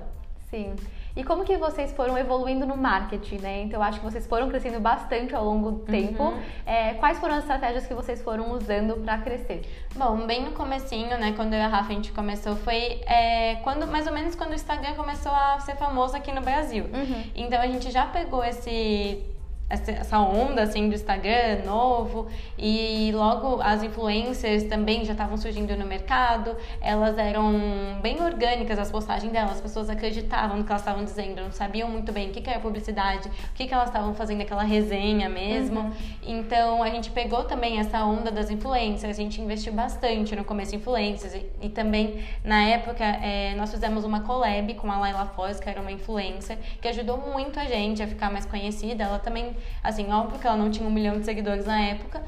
Sim. 0.50 0.76
E 1.16 1.24
como 1.24 1.44
que 1.44 1.56
vocês 1.56 1.92
foram 1.92 2.16
evoluindo 2.16 2.66
no 2.66 2.76
marketing, 2.76 3.38
né? 3.38 3.62
Então, 3.62 3.80
eu 3.80 3.82
acho 3.82 3.98
que 3.98 4.04
vocês 4.04 4.26
foram 4.26 4.48
crescendo 4.48 4.78
bastante 4.78 5.34
ao 5.34 5.44
longo 5.44 5.72
do 5.72 5.78
tempo. 5.80 6.22
Uhum. 6.22 6.42
É, 6.64 6.94
quais 6.94 7.18
foram 7.18 7.34
as 7.34 7.40
estratégias 7.40 7.86
que 7.86 7.94
vocês 7.94 8.22
foram 8.22 8.52
usando 8.52 9.02
para 9.02 9.18
crescer? 9.18 9.62
Bom, 9.96 10.26
bem 10.26 10.44
no 10.44 10.52
comecinho, 10.52 11.18
né? 11.18 11.32
Quando 11.34 11.54
eu 11.54 11.58
e 11.58 11.62
a 11.62 11.68
Rafa 11.68 11.90
a 11.90 11.94
gente 11.94 12.12
começou, 12.12 12.54
foi 12.56 13.00
é, 13.06 13.56
quando, 13.64 13.86
mais 13.86 14.06
ou 14.06 14.12
menos 14.12 14.34
quando 14.34 14.50
o 14.50 14.54
Instagram 14.54 14.94
começou 14.94 15.32
a 15.32 15.58
ser 15.60 15.76
famoso 15.76 16.14
aqui 16.14 16.32
no 16.32 16.42
Brasil. 16.42 16.84
Uhum. 16.84 17.24
Então, 17.34 17.60
a 17.60 17.66
gente 17.66 17.90
já 17.90 18.06
pegou 18.06 18.44
esse 18.44 19.24
essa 19.68 20.18
onda 20.20 20.62
assim 20.62 20.88
do 20.88 20.94
Instagram 20.94 21.64
novo. 21.64 22.28
E 22.58 23.10
logo 23.12 23.60
as 23.60 23.82
influencers 23.82 24.64
também 24.64 25.04
já 25.04 25.12
estavam 25.12 25.36
surgindo 25.36 25.76
no 25.76 25.86
mercado. 25.86 26.56
Elas 26.80 27.18
eram 27.18 27.52
bem 28.00 28.22
orgânicas 28.22 28.78
as 28.78 28.90
postagens 28.90 29.32
delas. 29.32 29.52
As 29.52 29.60
pessoas 29.60 29.90
acreditavam 29.90 30.58
no 30.58 30.64
que 30.64 30.70
elas 30.70 30.82
estavam 30.82 31.04
dizendo 31.04 31.42
não 31.42 31.52
sabiam 31.52 31.88
muito 31.88 32.12
bem 32.12 32.28
o 32.28 32.32
que, 32.32 32.40
que 32.40 32.50
era 32.50 32.60
publicidade 32.60 33.28
o 33.28 33.54
que, 33.54 33.66
que 33.66 33.74
elas 33.74 33.88
estavam 33.88 34.14
fazendo 34.14 34.40
aquela 34.42 34.62
resenha 34.62 35.28
mesmo. 35.28 35.80
Uhum. 35.80 35.92
então 36.22 36.82
a 36.82 36.90
gente 36.90 37.10
pegou 37.10 37.44
também 37.44 37.78
essa 37.78 38.04
onda 38.04 38.30
das 38.30 38.50
influências 38.50 39.18
a 39.18 39.22
gente 39.22 39.40
investiu 39.40 39.72
bastante 39.72 40.34
no 40.34 40.44
começo 40.44 40.74
em 40.74 40.78
influências 40.78 41.34
e, 41.34 41.46
e 41.62 41.68
também 41.68 42.24
na 42.44 42.62
época 42.64 43.04
é, 43.04 43.54
nós 43.56 43.70
fizemos 43.70 44.04
uma 44.04 44.20
collab 44.20 44.72
com 44.74 44.90
a 44.90 44.98
Laila 44.98 45.26
Foz 45.26 45.58
que 45.58 45.68
era 45.68 45.80
uma 45.80 45.92
influencer 45.92 46.58
que 46.80 46.88
ajudou 46.88 47.18
muito 47.18 47.58
a 47.58 47.64
gente 47.64 48.02
a 48.02 48.06
ficar 48.06 48.30
mais 48.30 48.46
conhecida. 48.46 49.04
Ela 49.04 49.18
também 49.18 49.55
Assim, 49.82 50.12
óbvio 50.12 50.38
que 50.38 50.46
ela 50.46 50.56
não 50.56 50.70
tinha 50.70 50.88
um 50.88 50.92
milhão 50.92 51.18
de 51.18 51.24
seguidores 51.24 51.66
na 51.66 51.80
época, 51.80 52.22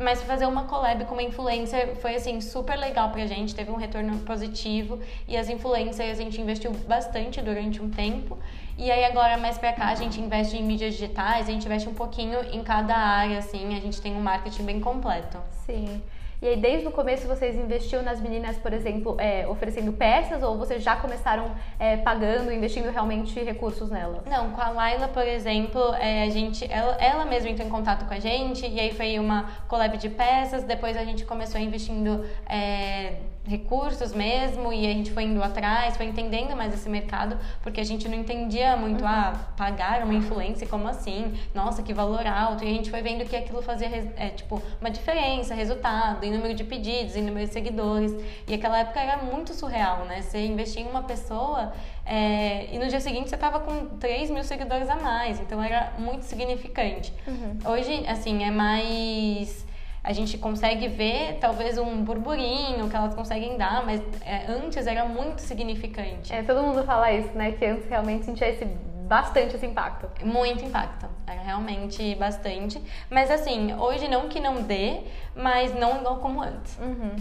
mas 0.00 0.22
fazer 0.22 0.46
uma 0.46 0.64
collab 0.64 1.04
com 1.04 1.14
uma 1.14 1.22
influencer 1.22 1.96
foi 1.96 2.14
assim 2.14 2.40
super 2.40 2.78
legal 2.78 3.10
pra 3.10 3.26
gente, 3.26 3.54
teve 3.54 3.70
um 3.70 3.76
retorno 3.76 4.18
positivo 4.20 4.98
e 5.28 5.36
as 5.36 5.48
influencers 5.48 6.18
a 6.18 6.22
gente 6.22 6.40
investiu 6.40 6.72
bastante 6.88 7.40
durante 7.42 7.80
um 7.82 7.90
tempo. 7.90 8.38
E 8.78 8.90
aí 8.90 9.04
agora 9.04 9.36
mais 9.36 9.58
pra 9.58 9.72
cá 9.72 9.88
a 9.88 9.94
gente 9.94 10.20
investe 10.20 10.56
em 10.56 10.62
mídias 10.62 10.94
digitais, 10.94 11.48
a 11.48 11.52
gente 11.52 11.66
investe 11.66 11.88
um 11.88 11.94
pouquinho 11.94 12.42
em 12.52 12.62
cada 12.62 12.96
área 12.96 13.38
assim, 13.38 13.76
a 13.76 13.80
gente 13.80 14.00
tem 14.00 14.14
um 14.14 14.20
marketing 14.20 14.64
bem 14.64 14.80
completo. 14.80 15.38
Sim. 15.66 16.02
E 16.42 16.48
aí, 16.48 16.56
desde 16.56 16.88
o 16.88 16.90
começo, 16.90 17.28
vocês 17.28 17.54
investiam 17.54 18.02
nas 18.02 18.20
meninas, 18.20 18.56
por 18.56 18.72
exemplo, 18.72 19.16
é, 19.20 19.46
oferecendo 19.46 19.92
peças 19.92 20.42
ou 20.42 20.58
vocês 20.58 20.82
já 20.82 20.96
começaram 20.96 21.52
é, 21.78 21.98
pagando, 21.98 22.52
investindo 22.52 22.90
realmente 22.90 23.38
recursos 23.38 23.92
nelas? 23.92 24.24
Não, 24.26 24.50
com 24.50 24.60
a 24.60 24.70
Laila, 24.70 25.06
por 25.06 25.24
exemplo, 25.24 25.94
é, 25.94 26.24
a 26.24 26.30
gente, 26.30 26.66
ela, 26.68 26.96
ela 26.96 27.24
mesma 27.24 27.48
entrou 27.48 27.68
em 27.68 27.70
contato 27.70 28.08
com 28.08 28.14
a 28.14 28.18
gente 28.18 28.66
e 28.66 28.80
aí 28.80 28.92
foi 28.92 29.20
uma 29.20 29.50
collab 29.68 29.96
de 29.96 30.08
peças. 30.08 30.64
Depois 30.64 30.96
a 30.96 31.04
gente 31.04 31.24
começou 31.24 31.60
investindo 31.60 32.24
é, 32.48 33.18
recursos 33.44 34.12
mesmo 34.12 34.72
e 34.72 34.86
a 34.86 34.90
gente 34.90 35.10
foi 35.10 35.24
indo 35.24 35.42
atrás, 35.42 35.96
foi 35.96 36.06
entendendo 36.06 36.56
mais 36.56 36.72
esse 36.72 36.88
mercado, 36.88 37.36
porque 37.62 37.80
a 37.80 37.84
gente 37.84 38.08
não 38.08 38.16
entendia 38.16 38.76
muito, 38.76 39.02
uhum. 39.02 39.08
ah, 39.08 39.32
pagar 39.56 40.04
uma 40.04 40.14
influência, 40.14 40.66
como 40.66 40.86
assim? 40.86 41.34
Nossa, 41.54 41.82
que 41.82 41.92
valor 41.92 42.26
alto. 42.26 42.64
E 42.64 42.68
a 42.68 42.70
gente 42.70 42.90
foi 42.90 43.02
vendo 43.02 43.24
que 43.24 43.34
aquilo 43.34 43.60
fazia, 43.60 43.88
é, 44.16 44.28
tipo, 44.28 44.62
uma 44.80 44.90
diferença, 44.90 45.54
resultado, 45.54 46.24
em 46.24 46.30
número 46.30 46.54
de 46.54 46.62
pedidos, 46.62 47.16
em 47.16 47.22
número 47.22 47.46
de 47.46 47.52
seguidores. 47.52 48.14
E 48.46 48.54
aquela 48.54 48.78
época 48.78 49.00
era 49.00 49.16
muito 49.22 49.52
surreal, 49.54 50.04
né? 50.04 50.22
Você 50.22 50.46
investir 50.46 50.82
em 50.82 50.88
uma 50.88 51.02
pessoa 51.02 51.72
é, 52.06 52.68
e 52.72 52.78
no 52.78 52.88
dia 52.88 53.00
seguinte 53.00 53.28
você 53.28 53.36
tava 53.36 53.60
com 53.60 53.86
3 53.98 54.30
mil 54.30 54.44
seguidores 54.44 54.88
a 54.88 54.96
mais, 54.96 55.40
então 55.40 55.62
era 55.62 55.92
muito 55.98 56.22
significante. 56.22 57.12
Uhum. 57.26 57.58
Hoje, 57.64 58.04
assim, 58.06 58.44
é 58.44 58.50
mais 58.50 59.66
a 60.04 60.12
gente 60.12 60.36
consegue 60.36 60.88
ver 60.88 61.38
talvez 61.40 61.78
um 61.78 62.02
burburinho 62.02 62.90
que 62.90 62.96
elas 62.96 63.14
conseguem 63.14 63.56
dar, 63.56 63.84
mas 63.86 64.00
é, 64.22 64.50
antes 64.50 64.86
era 64.86 65.04
muito 65.04 65.40
significante. 65.40 66.32
É, 66.32 66.42
todo 66.42 66.60
mundo 66.60 66.82
fala 66.84 67.12
isso, 67.12 67.30
né? 67.36 67.52
Que 67.52 67.64
antes 67.64 67.88
realmente 67.88 68.24
sentia 68.24 68.48
esse 68.48 68.64
bastante 68.64 69.54
esse 69.54 69.66
impacto. 69.66 70.08
Muito 70.24 70.64
impacto, 70.64 71.06
era 71.26 71.40
realmente 71.42 72.14
bastante. 72.16 72.82
Mas 73.10 73.30
assim, 73.30 73.74
hoje 73.74 74.08
não 74.08 74.28
que 74.28 74.40
não 74.40 74.62
dê, 74.62 75.02
mas 75.36 75.72
não 75.74 75.98
igual 75.98 76.18
como 76.18 76.42
antes. 76.42 76.76
Uhum. 76.78 77.14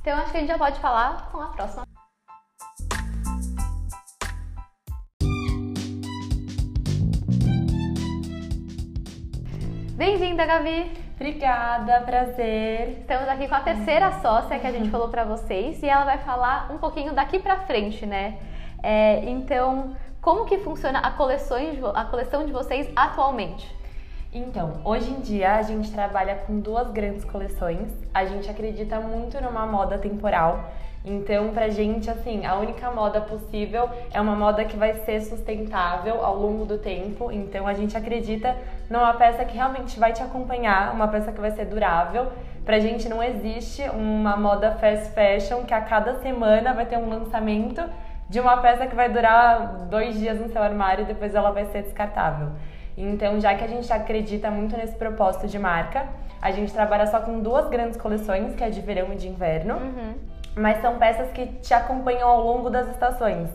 Então 0.00 0.16
acho 0.18 0.30
que 0.30 0.36
a 0.38 0.40
gente 0.40 0.48
já 0.48 0.58
pode 0.58 0.78
falar 0.80 1.28
com 1.30 1.40
a 1.40 1.48
próxima. 1.48 1.84
Bem-vinda, 9.96 10.46
Gabi! 10.46 11.03
Obrigada, 11.16 12.00
prazer. 12.00 12.98
Estamos 13.00 13.28
aqui 13.28 13.46
com 13.46 13.54
a 13.54 13.60
terceira 13.60 14.10
sócia 14.20 14.58
que 14.58 14.66
a 14.66 14.72
gente 14.72 14.90
falou 14.90 15.08
para 15.08 15.24
vocês 15.24 15.80
e 15.80 15.88
ela 15.88 16.04
vai 16.04 16.18
falar 16.18 16.72
um 16.72 16.78
pouquinho 16.78 17.12
daqui 17.12 17.38
para 17.38 17.56
frente, 17.60 18.04
né? 18.04 18.36
É, 18.82 19.24
então, 19.30 19.94
como 20.20 20.44
que 20.44 20.58
funciona 20.58 20.98
a, 20.98 21.12
coleções, 21.12 21.78
a 21.94 22.04
coleção 22.04 22.44
de 22.44 22.52
vocês 22.52 22.90
atualmente? 22.96 23.72
Então, 24.32 24.80
hoje 24.84 25.08
em 25.08 25.20
dia 25.20 25.54
a 25.54 25.62
gente 25.62 25.92
trabalha 25.92 26.34
com 26.34 26.58
duas 26.58 26.90
grandes 26.90 27.24
coleções. 27.24 27.92
A 28.12 28.24
gente 28.24 28.50
acredita 28.50 28.98
muito 28.98 29.40
numa 29.40 29.64
moda 29.64 29.96
temporal. 29.96 30.68
Então, 31.04 31.50
pra 31.50 31.68
gente, 31.68 32.10
assim, 32.10 32.46
a 32.46 32.54
única 32.54 32.90
moda 32.90 33.20
possível 33.20 33.90
é 34.10 34.18
uma 34.18 34.34
moda 34.34 34.64
que 34.64 34.74
vai 34.74 34.94
ser 34.94 35.20
sustentável 35.20 36.24
ao 36.24 36.34
longo 36.34 36.64
do 36.64 36.78
tempo. 36.78 37.30
Então, 37.30 37.66
a 37.66 37.74
gente 37.74 37.94
acredita 37.94 38.56
numa 38.88 39.12
peça 39.12 39.44
que 39.44 39.54
realmente 39.54 40.00
vai 40.00 40.14
te 40.14 40.22
acompanhar, 40.22 40.94
uma 40.94 41.06
peça 41.06 41.30
que 41.30 41.40
vai 41.40 41.50
ser 41.50 41.66
durável. 41.66 42.32
Pra 42.64 42.78
gente 42.78 43.06
não 43.06 43.22
existe 43.22 43.82
uma 43.90 44.34
moda 44.34 44.76
fast 44.76 45.10
fashion 45.10 45.64
que 45.64 45.74
a 45.74 45.82
cada 45.82 46.20
semana 46.20 46.72
vai 46.72 46.86
ter 46.86 46.96
um 46.96 47.10
lançamento 47.10 47.82
de 48.26 48.40
uma 48.40 48.56
peça 48.56 48.86
que 48.86 48.96
vai 48.96 49.10
durar 49.10 49.86
dois 49.90 50.18
dias 50.18 50.40
no 50.40 50.48
seu 50.48 50.62
armário 50.62 51.02
e 51.02 51.06
depois 51.06 51.34
ela 51.34 51.50
vai 51.50 51.66
ser 51.66 51.82
descartável. 51.82 52.48
Então, 52.96 53.38
já 53.38 53.54
que 53.54 53.62
a 53.62 53.68
gente 53.68 53.92
acredita 53.92 54.50
muito 54.50 54.74
nesse 54.74 54.94
propósito 54.94 55.46
de 55.48 55.58
marca, 55.58 56.06
a 56.40 56.50
gente 56.50 56.72
trabalha 56.72 57.06
só 57.06 57.20
com 57.20 57.40
duas 57.40 57.68
grandes 57.68 57.98
coleções, 57.98 58.54
que 58.54 58.64
é 58.64 58.70
de 58.70 58.80
verão 58.80 59.12
e 59.12 59.16
de 59.16 59.28
inverno. 59.28 59.74
Uhum 59.74 60.33
mas 60.56 60.80
são 60.80 60.98
peças 60.98 61.30
que 61.32 61.46
te 61.46 61.74
acompanham 61.74 62.28
ao 62.28 62.40
longo 62.42 62.70
das 62.70 62.88
estações. 62.88 63.48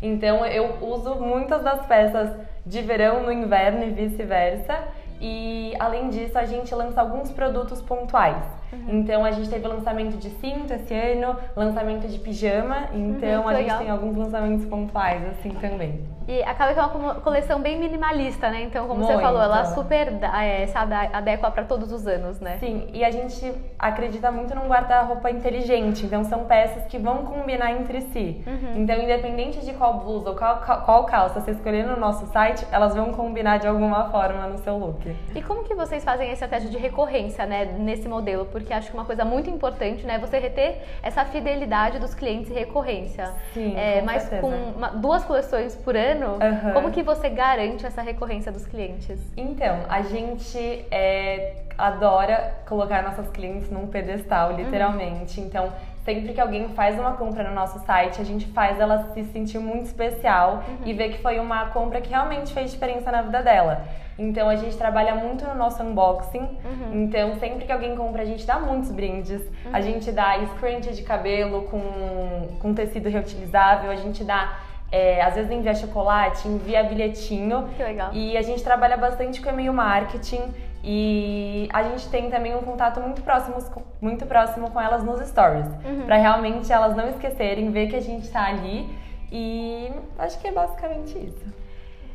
Então 0.00 0.44
eu 0.46 0.76
uso 0.82 1.14
muitas 1.16 1.62
das 1.62 1.86
peças 1.86 2.30
de 2.66 2.82
verão 2.82 3.22
no 3.22 3.32
inverno 3.32 3.84
e 3.84 3.90
vice-versa. 3.90 4.78
E 5.20 5.72
além 5.78 6.10
disso, 6.10 6.38
a 6.38 6.44
gente 6.44 6.74
lança 6.74 7.00
alguns 7.00 7.30
produtos 7.30 7.80
pontuais. 7.80 8.44
Uhum. 8.74 9.00
Então 9.00 9.24
a 9.24 9.30
gente 9.30 9.48
teve 9.48 9.66
lançamento 9.66 10.16
de 10.16 10.30
cinto 10.30 10.72
esse 10.72 10.94
ano, 10.94 11.36
lançamento 11.56 12.06
de 12.06 12.18
pijama, 12.18 12.88
então 12.92 13.42
uhum, 13.42 13.48
a 13.48 13.52
legal. 13.52 13.78
gente 13.78 13.78
tem 13.78 13.90
alguns 13.90 14.16
lançamentos 14.16 14.66
pontuais 14.66 15.22
assim 15.28 15.50
também. 15.50 16.14
E 16.26 16.42
acaba 16.42 16.72
que 16.72 16.80
é 16.80 16.82
uma 16.82 17.16
coleção 17.16 17.60
bem 17.60 17.78
minimalista, 17.78 18.48
né? 18.48 18.62
Então, 18.62 18.86
como 18.86 19.00
Muito. 19.00 19.12
você 19.12 19.20
falou, 19.20 19.42
ela 19.42 19.64
super 19.66 20.08
é, 20.22 20.66
se 20.66 20.76
adequa 20.76 21.50
para 21.50 21.64
todos 21.64 21.92
os 21.92 22.06
anos, 22.06 22.40
né? 22.40 22.56
Sim, 22.58 22.88
e 22.94 23.04
a 23.04 23.10
gente 23.10 23.52
acredita 23.78 24.30
muito 24.30 24.54
num 24.54 24.66
guarda-roupa 24.66 25.30
inteligente. 25.30 26.06
Então, 26.06 26.24
são 26.24 26.46
peças 26.46 26.86
que 26.86 26.96
vão 26.98 27.26
combinar 27.26 27.72
entre 27.72 28.00
si. 28.00 28.42
Uhum. 28.46 28.82
Então, 28.82 28.96
independente 28.96 29.60
de 29.60 29.74
qual 29.74 30.00
blusa 30.00 30.30
ou 30.30 30.36
qual, 30.36 30.60
qual 30.60 31.04
calça 31.04 31.40
você 31.40 31.50
escolher 31.50 31.86
no 31.86 31.96
nosso 31.96 32.26
site, 32.28 32.66
elas 32.72 32.94
vão 32.94 33.12
combinar 33.12 33.58
de 33.58 33.66
alguma 33.66 34.10
forma 34.10 34.46
no 34.46 34.56
seu 34.58 34.78
look. 34.78 35.14
E 35.34 35.42
como 35.42 35.64
que 35.64 35.74
vocês 35.74 36.02
fazem 36.02 36.30
a 36.30 36.32
estratégia 36.32 36.70
de 36.70 36.78
recorrência, 36.78 37.44
né, 37.44 37.66
nesse 37.78 38.08
modelo? 38.08 38.46
Porque 38.46 38.63
acho 38.72 38.90
que 38.90 38.94
uma 38.94 39.04
coisa 39.04 39.24
muito 39.24 39.50
importante, 39.50 40.06
né, 40.06 40.14
é 40.14 40.18
você 40.18 40.38
reter 40.38 40.82
essa 41.02 41.24
fidelidade 41.24 41.98
dos 41.98 42.14
clientes 42.14 42.50
e 42.50 42.54
recorrência. 42.54 43.32
Sim, 43.52 43.76
é, 43.76 44.00
com 44.00 44.06
mas 44.06 44.22
certeza. 44.22 44.42
com 44.42 44.48
uma, 44.76 44.88
duas 44.88 45.24
coleções 45.24 45.74
por 45.76 45.96
ano 45.96 46.38
Uhum. 46.44 46.72
Como 46.72 46.90
que 46.90 47.02
você 47.02 47.28
garante 47.28 47.86
essa 47.86 48.02
recorrência 48.02 48.50
dos 48.52 48.66
clientes? 48.66 49.18
Então, 49.36 49.80
a 49.88 50.02
gente 50.02 50.58
é, 50.90 51.56
adora 51.76 52.54
colocar 52.66 53.02
nossas 53.02 53.28
clientes 53.30 53.70
num 53.70 53.86
pedestal, 53.86 54.52
literalmente. 54.52 55.40
Uhum. 55.40 55.46
Então, 55.46 55.72
sempre 56.04 56.32
que 56.32 56.40
alguém 56.40 56.68
faz 56.70 56.98
uma 56.98 57.12
compra 57.12 57.48
no 57.48 57.54
nosso 57.54 57.78
site, 57.80 58.20
a 58.20 58.24
gente 58.24 58.46
faz 58.48 58.78
ela 58.78 59.10
se 59.12 59.24
sentir 59.24 59.58
muito 59.58 59.86
especial 59.86 60.62
uhum. 60.68 60.76
e 60.84 60.92
ver 60.92 61.10
que 61.10 61.18
foi 61.18 61.40
uma 61.40 61.66
compra 61.66 62.00
que 62.00 62.10
realmente 62.10 62.52
fez 62.52 62.70
diferença 62.70 63.10
na 63.10 63.22
vida 63.22 63.42
dela. 63.42 63.84
Então 64.18 64.48
a 64.48 64.56
gente 64.56 64.76
trabalha 64.76 65.14
muito 65.14 65.44
no 65.44 65.54
nosso 65.54 65.82
unboxing. 65.82 66.38
Uhum. 66.38 66.90
Então 66.92 67.34
sempre 67.36 67.64
que 67.64 67.72
alguém 67.72 67.96
compra, 67.96 68.22
a 68.22 68.24
gente 68.24 68.46
dá 68.46 68.58
muitos 68.58 68.90
brindes. 68.90 69.40
Uhum. 69.40 69.70
A 69.72 69.80
gente 69.80 70.12
dá 70.12 70.38
scrunchie 70.54 70.92
de 70.92 71.02
cabelo 71.02 71.62
com, 71.62 72.58
com 72.60 72.74
tecido 72.74 73.08
reutilizável, 73.08 73.90
a 73.90 73.96
gente 73.96 74.22
dá 74.22 74.58
é, 74.92 75.20
às 75.22 75.34
vezes 75.34 75.50
envia 75.50 75.74
chocolate, 75.74 76.46
envia 76.46 76.84
bilhetinho. 76.84 77.68
Que 77.76 77.82
legal. 77.82 78.10
E 78.12 78.36
a 78.36 78.42
gente 78.42 78.62
trabalha 78.62 78.96
bastante 78.96 79.40
com 79.40 79.50
e-mail 79.50 79.72
marketing 79.72 80.42
e 80.86 81.66
a 81.72 81.82
gente 81.82 82.08
tem 82.10 82.28
também 82.28 82.54
um 82.54 82.60
contato 82.60 83.00
muito 83.00 83.22
próximo, 83.22 83.56
muito 84.02 84.26
próximo 84.26 84.70
com 84.70 84.78
elas 84.78 85.02
nos 85.02 85.18
stories, 85.26 85.66
uhum. 85.66 86.02
para 86.04 86.16
realmente 86.16 86.70
elas 86.70 86.94
não 86.94 87.08
esquecerem, 87.08 87.70
ver 87.70 87.88
que 87.88 87.96
a 87.96 88.02
gente 88.02 88.24
está 88.24 88.44
ali. 88.46 88.86
E 89.32 89.90
acho 90.18 90.38
que 90.38 90.46
é 90.46 90.52
basicamente 90.52 91.18
isso. 91.18 91.54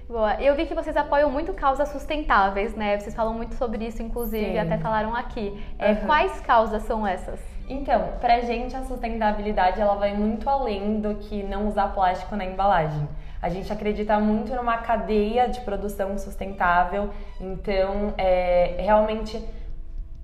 Boa. 0.08 0.36
Eu 0.36 0.56
vi 0.56 0.68
que 0.68 0.76
vocês 0.76 0.96
apoiam 0.96 1.32
muito 1.32 1.52
causas 1.54 1.90
sustentáveis, 1.90 2.76
né? 2.76 3.00
Vocês 3.00 3.16
falam 3.16 3.34
muito 3.34 3.56
sobre 3.56 3.86
isso, 3.86 4.02
inclusive, 4.04 4.52
Sim. 4.52 4.60
até 4.60 4.78
falaram 4.78 5.16
aqui. 5.16 5.60
É, 5.78 5.92
uhum. 5.92 5.96
Quais 6.06 6.40
causas 6.42 6.84
são 6.84 7.06
essas? 7.06 7.40
Então, 7.68 8.14
pra 8.22 8.40
gente 8.42 8.76
a 8.76 8.84
sustentabilidade 8.84 9.82
ela 9.82 9.96
vai 9.96 10.14
muito 10.14 10.48
além 10.48 11.00
do 11.00 11.16
que 11.16 11.44
não 11.44 11.68
usar 11.68 11.90
plástico 11.90 12.36
na 12.36 12.46
embalagem. 12.46 13.08
A 13.42 13.50
gente 13.50 13.72
acredita 13.72 14.20
muito 14.20 14.54
numa 14.54 14.78
cadeia 14.78 15.48
de 15.48 15.62
produção 15.62 16.18
sustentável, 16.18 17.10
então 17.40 18.14
é, 18.18 18.76
realmente 18.80 19.42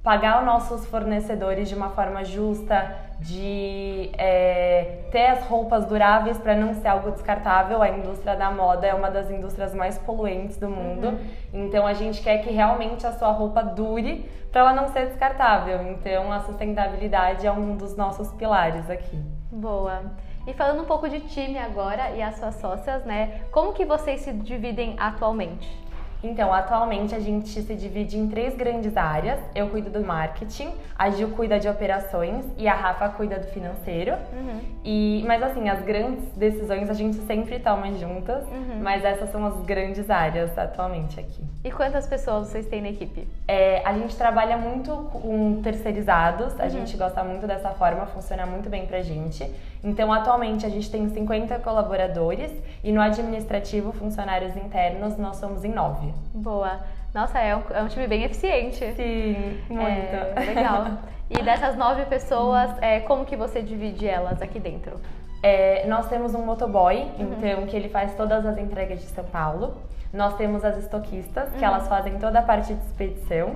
pagar 0.03 0.39
os 0.39 0.45
nossos 0.45 0.85
fornecedores 0.85 1.67
de 1.67 1.73
uma 1.73 1.89
forma 1.89 2.23
justa, 2.23 2.95
de 3.19 4.11
é, 4.17 4.99
ter 5.11 5.27
as 5.27 5.47
roupas 5.47 5.85
duráveis 5.85 6.37
para 6.37 6.55
não 6.55 6.75
ser 6.75 6.89
algo 6.89 7.09
descartável. 7.09 7.81
A 7.81 7.89
indústria 7.89 8.35
da 8.35 8.51
moda 8.51 8.85
é 8.85 8.93
uma 8.93 9.09
das 9.09 9.31
indústrias 9.31 9.73
mais 9.73 9.97
poluentes 9.97 10.57
do 10.57 10.69
mundo, 10.69 11.07
uhum. 11.07 11.65
então 11.65 11.87
a 11.87 11.93
gente 11.93 12.21
quer 12.21 12.37
que 12.39 12.51
realmente 12.51 13.07
a 13.07 13.13
sua 13.13 13.31
roupa 13.31 13.63
dure 13.63 14.29
para 14.51 14.61
ela 14.61 14.73
não 14.73 14.87
ser 14.89 15.07
descartável. 15.07 15.81
Então 15.91 16.31
a 16.31 16.39
sustentabilidade 16.41 17.47
é 17.47 17.51
um 17.51 17.75
dos 17.75 17.97
nossos 17.97 18.31
pilares 18.33 18.89
aqui. 18.89 19.19
Boa. 19.51 20.03
E 20.47 20.53
falando 20.53 20.83
um 20.83 20.85
pouco 20.85 21.09
de 21.09 21.21
time 21.21 21.57
agora 21.57 22.11
e 22.11 22.21
as 22.21 22.35
suas 22.35 22.55
sócias, 22.55 23.03
né? 23.03 23.41
Como 23.51 23.73
que 23.73 23.83
vocês 23.83 24.21
se 24.21 24.31
dividem 24.31 24.95
atualmente? 24.99 25.85
Então, 26.25 26.51
atualmente 26.51 27.13
a 27.13 27.19
gente 27.19 27.61
se 27.61 27.75
divide 27.75 28.17
em 28.17 28.27
três 28.27 28.55
grandes 28.55 28.97
áreas. 28.97 29.39
Eu 29.53 29.69
cuido 29.69 29.89
do 29.89 30.03
marketing, 30.03 30.73
a 30.97 31.09
Gil 31.09 31.29
cuida 31.29 31.59
de 31.59 31.67
operações 31.69 32.43
e 32.57 32.67
a 32.67 32.73
Rafa 32.73 33.09
cuida 33.09 33.37
do 33.37 33.47
financeiro. 33.47 34.13
Uhum. 34.33 34.59
E, 34.83 35.23
mas 35.27 35.43
assim, 35.43 35.69
as 35.69 35.83
grandes 35.83 36.25
decisões 36.35 36.89
a 36.89 36.93
gente 36.93 37.17
sempre 37.27 37.59
toma 37.59 37.91
juntas, 37.93 38.43
uhum. 38.47 38.79
mas 38.81 39.03
essas 39.05 39.31
são 39.31 39.45
as 39.45 39.55
grandes 39.65 40.09
áreas 40.09 40.57
atualmente 40.57 41.19
aqui. 41.19 41.43
E 41.63 41.71
quantas 41.71 42.07
pessoas 42.07 42.47
vocês 42.47 42.65
têm 42.67 42.81
na 42.81 42.89
equipe? 42.89 43.27
É, 43.47 43.81
a 43.85 43.93
gente 43.93 44.15
trabalha 44.15 44.57
muito 44.57 44.91
com 45.11 45.61
terceirizados, 45.61 46.59
a 46.59 46.63
uhum. 46.63 46.69
gente 46.69 46.97
gosta 46.97 47.23
muito 47.23 47.45
dessa 47.45 47.69
forma, 47.71 48.05
funciona 48.07 48.45
muito 48.45 48.69
bem 48.69 48.85
pra 48.87 49.01
gente. 49.01 49.43
Então, 49.85 50.11
atualmente 50.11 50.65
a 50.65 50.69
gente 50.69 50.89
tem 50.89 51.07
50 51.07 51.59
colaboradores 51.59 52.51
e 52.83 52.91
no 52.91 52.99
administrativo, 52.99 53.91
funcionários 53.93 54.57
internos, 54.57 55.15
nós 55.15 55.37
somos 55.37 55.63
em 55.63 55.71
9. 55.71 56.11
Boa. 56.33 56.79
Nossa, 57.13 57.39
é 57.39 57.55
um, 57.55 57.61
é 57.69 57.83
um 57.83 57.87
time 57.87 58.07
bem 58.07 58.23
eficiente. 58.23 58.79
Sim, 58.95 59.61
muito. 59.69 59.85
É, 59.85 60.33
legal. 60.53 60.85
E 61.29 61.41
dessas 61.41 61.75
nove 61.75 62.03
pessoas, 62.05 62.71
é, 62.81 62.99
como 62.99 63.25
que 63.25 63.35
você 63.35 63.61
divide 63.61 64.07
elas 64.07 64.41
aqui 64.41 64.59
dentro? 64.59 64.99
É, 65.41 65.85
nós 65.87 66.07
temos 66.07 66.33
um 66.33 66.43
motoboy, 66.43 66.97
uhum. 66.97 67.35
então, 67.37 67.65
que 67.67 67.75
ele 67.75 67.89
faz 67.89 68.15
todas 68.15 68.43
as 68.45 68.57
entregas 68.57 68.99
de 68.99 69.05
São 69.05 69.23
Paulo. 69.23 69.75
Nós 70.11 70.35
temos 70.35 70.65
as 70.65 70.77
estoquistas, 70.77 71.49
que 71.51 71.59
uhum. 71.59 71.65
elas 71.65 71.87
fazem 71.87 72.17
toda 72.17 72.39
a 72.39 72.41
parte 72.41 72.73
de 72.73 72.81
expedição. 72.81 73.55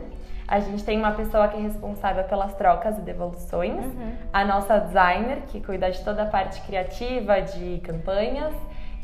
A 0.49 0.59
gente 0.59 0.83
tem 0.83 0.97
uma 0.97 1.11
pessoa 1.11 1.47
que 1.47 1.57
é 1.57 1.59
responsável 1.59 2.23
pelas 2.23 2.55
trocas 2.55 2.97
e 2.97 3.01
devoluções. 3.01 3.85
Uhum. 3.85 4.15
A 4.33 4.43
nossa 4.43 4.79
designer, 4.79 5.43
que 5.47 5.61
cuida 5.61 5.91
de 5.91 6.03
toda 6.03 6.23
a 6.23 6.25
parte 6.25 6.59
criativa, 6.61 7.39
de 7.39 7.79
campanhas 7.83 8.55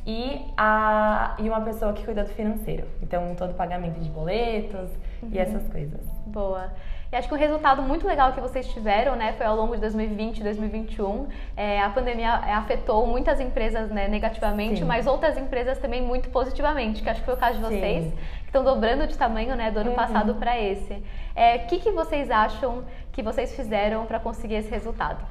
e, 0.07 0.41
a, 0.57 1.35
e 1.37 1.47
uma 1.47 1.61
pessoa 1.61 1.93
que 1.93 2.03
cuida 2.03 2.23
do 2.23 2.31
financeiro. 2.31 2.87
Então, 2.99 3.35
todo 3.35 3.51
o 3.51 3.53
pagamento 3.53 3.99
de 3.99 4.09
boletos 4.09 4.89
uhum. 5.21 5.29
e 5.31 5.37
essas 5.37 5.67
coisas. 5.67 6.01
Boa. 6.25 6.71
E 7.11 7.15
acho 7.15 7.27
que 7.27 7.33
um 7.35 7.37
resultado 7.37 7.81
muito 7.83 8.07
legal 8.07 8.33
que 8.33 8.41
vocês 8.41 8.67
tiveram, 8.67 9.15
né, 9.15 9.33
foi 9.33 9.45
ao 9.45 9.55
longo 9.55 9.75
de 9.75 9.81
2020 9.81 10.39
e 10.39 10.43
2021. 10.43 11.27
É, 11.55 11.79
a 11.79 11.89
pandemia 11.89 12.33
afetou 12.33 13.05
muitas 13.05 13.39
empresas 13.39 13.89
né, 13.91 14.07
negativamente, 14.07 14.79
Sim. 14.79 14.85
mas 14.85 15.05
outras 15.05 15.37
empresas 15.37 15.77
também 15.77 16.01
muito 16.01 16.29
positivamente, 16.29 17.03
que 17.03 17.09
acho 17.09 17.19
que 17.19 17.25
foi 17.25 17.35
o 17.35 17.37
caso 17.37 17.59
de 17.59 17.63
vocês, 17.63 18.05
Sim. 18.05 18.13
Estão 18.55 18.63
dobrando 18.63 19.05
de 19.05 19.17
tamanho 19.17 19.53
né, 19.55 19.69
do 19.69 19.79
ano 19.79 19.89
uhum. 19.89 19.95
passado 19.95 20.35
para 20.35 20.59
esse. 20.59 20.93
O 20.93 21.03
é, 21.35 21.57
que, 21.57 21.79
que 21.79 21.91
vocês 21.91 22.31
acham 22.31 22.85
que 23.11 23.21
vocês 23.21 23.53
fizeram 23.53 24.05
para 24.05 24.17
conseguir 24.17 24.55
esse 24.55 24.69
resultado? 24.69 25.25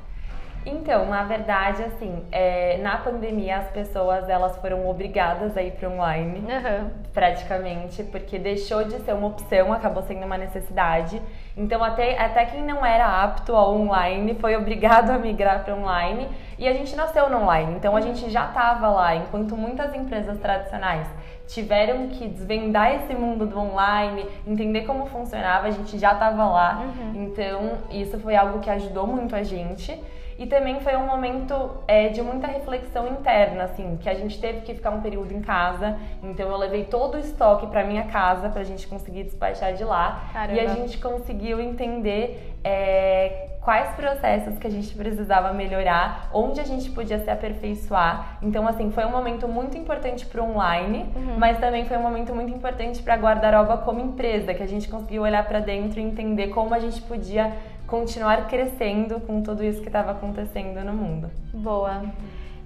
Então, 0.67 1.07
na 1.07 1.25
verdade, 1.25 1.83
assim, 1.83 2.25
é, 2.33 2.79
na 2.79 2.97
pandemia 2.97 3.59
as 3.59 3.69
pessoas 3.69 4.31
elas 4.31 4.57
foram 4.57 4.89
obrigadas 4.89 5.55
a 5.59 5.63
ir 5.63 5.73
para 5.73 5.91
online, 5.91 6.39
uhum. 6.39 6.91
praticamente, 7.13 8.03
porque 8.05 8.39
deixou 8.39 8.83
de 8.85 8.99
ser 9.01 9.13
uma 9.13 9.27
opção, 9.27 9.75
acabou 9.75 10.03
sendo 10.03 10.25
uma 10.25 10.39
necessidade. 10.39 11.21
Então, 11.55 11.85
até, 11.85 12.19
até 12.19 12.47
quem 12.47 12.63
não 12.63 12.85
era 12.85 13.23
apto 13.23 13.55
ao 13.55 13.75
online 13.75 14.35
foi 14.37 14.57
obrigado 14.57 15.11
a 15.11 15.19
migrar 15.19 15.65
para 15.65 15.75
online 15.75 16.29
e 16.59 16.67
a 16.67 16.73
gente 16.73 16.97
nasceu 16.97 17.29
no 17.29 17.43
online, 17.43 17.75
então 17.75 17.95
a 17.95 18.01
gente 18.01 18.31
já 18.31 18.47
estava 18.47 18.89
lá, 18.89 19.15
enquanto 19.17 19.55
muitas 19.57 19.95
empresas 19.95 20.39
tradicionais 20.39 21.07
tiveram 21.47 22.09
que 22.09 22.27
desvendar 22.29 22.95
esse 22.95 23.15
mundo 23.15 23.47
do 23.47 23.59
online, 23.59 24.27
entender 24.47 24.83
como 24.83 25.07
funcionava, 25.07 25.67
a 25.67 25.71
gente 25.71 25.99
já 25.99 26.13
estava 26.13 26.45
lá. 26.47 26.83
Uhum. 26.99 27.25
Então, 27.25 27.79
isso 27.91 28.19
foi 28.19 28.35
algo 28.35 28.61
que 28.61 28.71
ajudou 28.71 29.07
muito 29.07 29.37
a 29.37 29.43
gente. 29.43 29.99
E 30.39 30.47
também 30.47 30.81
foi 30.81 30.97
um 30.97 31.07
momento 31.07 31.83
é, 31.87 32.09
de 32.09 32.21
muita 32.23 32.47
reflexão 32.47 33.07
interna, 33.09 33.65
assim, 33.65 33.99
que 34.01 34.09
a 34.09 34.15
gente 34.15 34.41
teve 34.41 34.61
que 34.63 34.75
ficar 34.75 34.91
um 34.91 35.01
período 35.01 35.33
em 35.33 35.41
casa. 35.41 35.97
Então 36.23 36.49
eu 36.49 36.57
levei 36.57 36.85
todo 36.85 37.15
o 37.15 37.19
estoque 37.19 37.67
para 37.67 37.85
minha 37.85 38.05
casa 38.05 38.49
para 38.49 38.63
a 38.63 38.65
gente 38.65 38.87
conseguir 38.87 39.25
despachar 39.25 39.75
de 39.75 39.85
lá. 39.85 40.29
Caramba. 40.33 40.61
E 40.61 40.65
a 40.65 40.75
gente 40.75 40.99
conseguiu 40.99 41.61
entender 41.61 42.57
é, 42.65 43.49
quais 43.65 43.95
processos 43.95 44.59
que 44.59 44.67
a 44.67 44.71
gente 44.71 44.95
precisava 44.95 45.53
melhorar, 45.53 46.29
onde 46.33 46.61
a 46.61 46.65
gente 46.65 46.91
podia 46.91 47.19
se 47.19 47.31
aperfeiçoar. 47.31 48.39
Então, 48.43 48.69
assim, 48.69 48.91
foi 48.91 49.07
um 49.07 49.11
momento 49.11 49.49
muito 49.49 49.77
importante 49.77 50.27
para 50.27 50.43
o 50.43 50.51
online, 50.51 51.11
uhum. 51.17 51.39
mas 51.39 51.59
também 51.59 51.87
foi 51.87 51.97
um 51.97 52.03
momento 52.03 52.35
muito 52.35 52.53
importante 52.53 53.03
para 53.03 53.15
a 53.15 53.17
Guardaroba 53.17 53.79
como 53.79 54.01
empresa, 54.01 54.53
que 54.53 54.63
a 54.63 54.67
gente 54.67 54.87
conseguiu 54.89 55.23
olhar 55.23 55.47
para 55.47 55.61
dentro 55.61 55.99
e 55.99 56.03
entender 56.03 56.49
como 56.49 56.75
a 56.75 56.79
gente 56.79 57.01
podia 57.03 57.53
continuar 57.87 58.47
crescendo 58.49 59.21
com 59.21 59.43
tudo 59.43 59.63
isso 59.63 59.81
que 59.81 59.89
estava 59.89 60.13
acontecendo 60.13 60.85
no 60.85 60.93
mundo. 60.93 61.31
Boa. 61.53 62.03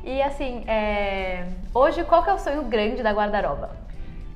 E 0.04 0.22
assim, 0.22 0.64
é... 0.66 1.44
hoje 1.74 2.04
qual 2.04 2.22
que 2.22 2.31
é 2.31 2.33
o 2.33 2.38
sonho 2.38 2.62
grande 2.64 3.02
da 3.02 3.12
guarda-roupa? 3.12 3.70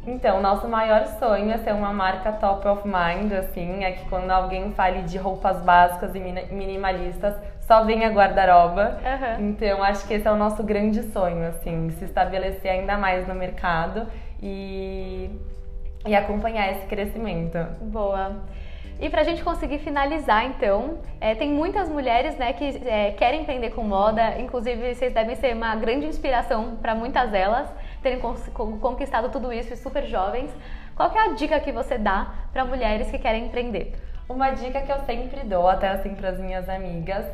Então, 0.05 0.43
nosso 0.43 0.69
maior 0.69 1.07
sonho 1.07 1.53
é 1.53 1.59
ser 1.59 1.73
uma 1.73 1.93
marca 1.93 2.33
top 2.33 2.67
of 2.67 2.83
mind, 2.85 3.33
assim, 3.33 3.85
é 3.85 3.93
que 3.93 4.09
quando 4.09 4.31
alguém 4.33 4.73
fale 4.73 5.03
de 5.03 5.17
roupas 5.17 5.63
básicas 5.63 6.13
e 6.17 6.19
minimalistas, 6.53 7.37
só 7.61 7.85
venha 7.85 8.11
guarda-roupa. 8.11 8.99
Uhum. 8.99 9.51
Então, 9.51 9.81
acho 9.81 10.07
que 10.07 10.15
esse 10.15 10.27
é 10.27 10.33
o 10.33 10.37
nosso 10.37 10.63
grande 10.65 11.05
sonho, 11.13 11.47
assim, 11.47 11.91
se 11.91 12.05
estabelecer 12.05 12.73
ainda 12.73 12.99
mais 12.99 13.29
no 13.29 13.35
mercado 13.35 14.09
e, 14.43 15.31
e 16.05 16.15
acompanhar 16.17 16.73
esse 16.73 16.87
crescimento. 16.87 17.59
Boa. 17.81 18.33
E 19.03 19.11
para 19.11 19.23
a 19.23 19.25
gente 19.25 19.43
conseguir 19.43 19.81
finalizar, 19.81 20.47
então, 20.47 20.99
é, 21.21 21.35
tem 21.35 21.51
muitas 21.51 21.89
mulheres 21.89 22.37
né, 22.37 22.53
que 22.53 22.81
é, 22.87 23.11
querem 23.11 23.43
empreender 23.43 23.71
com 23.71 23.83
moda, 23.83 24.39
inclusive 24.39 24.95
vocês 24.95 25.13
devem 25.13 25.35
ser 25.35 25.57
uma 25.57 25.75
grande 25.75 26.07
inspiração 26.07 26.77
para 26.81 26.95
muitas 26.95 27.29
delas, 27.33 27.69
terem 28.01 28.21
conquistado 28.21 29.29
tudo 29.29 29.53
isso 29.53 29.73
e 29.73 29.77
super 29.77 30.07
jovens. 30.07 30.55
Qual 30.95 31.11
é 31.11 31.19
a 31.19 31.33
dica 31.33 31.59
que 31.59 31.73
você 31.73 31.99
dá 31.99 32.33
para 32.53 32.65
mulheres 32.65 33.11
que 33.11 33.19
querem 33.19 33.47
empreender? 33.47 33.93
Uma 34.29 34.51
dica 34.51 34.81
que 34.83 34.93
eu 34.93 35.01
sempre 35.01 35.41
dou, 35.41 35.69
até 35.69 35.89
assim 35.89 36.15
para 36.15 36.29
as 36.29 36.39
minhas 36.39 36.69
amigas, 36.69 37.27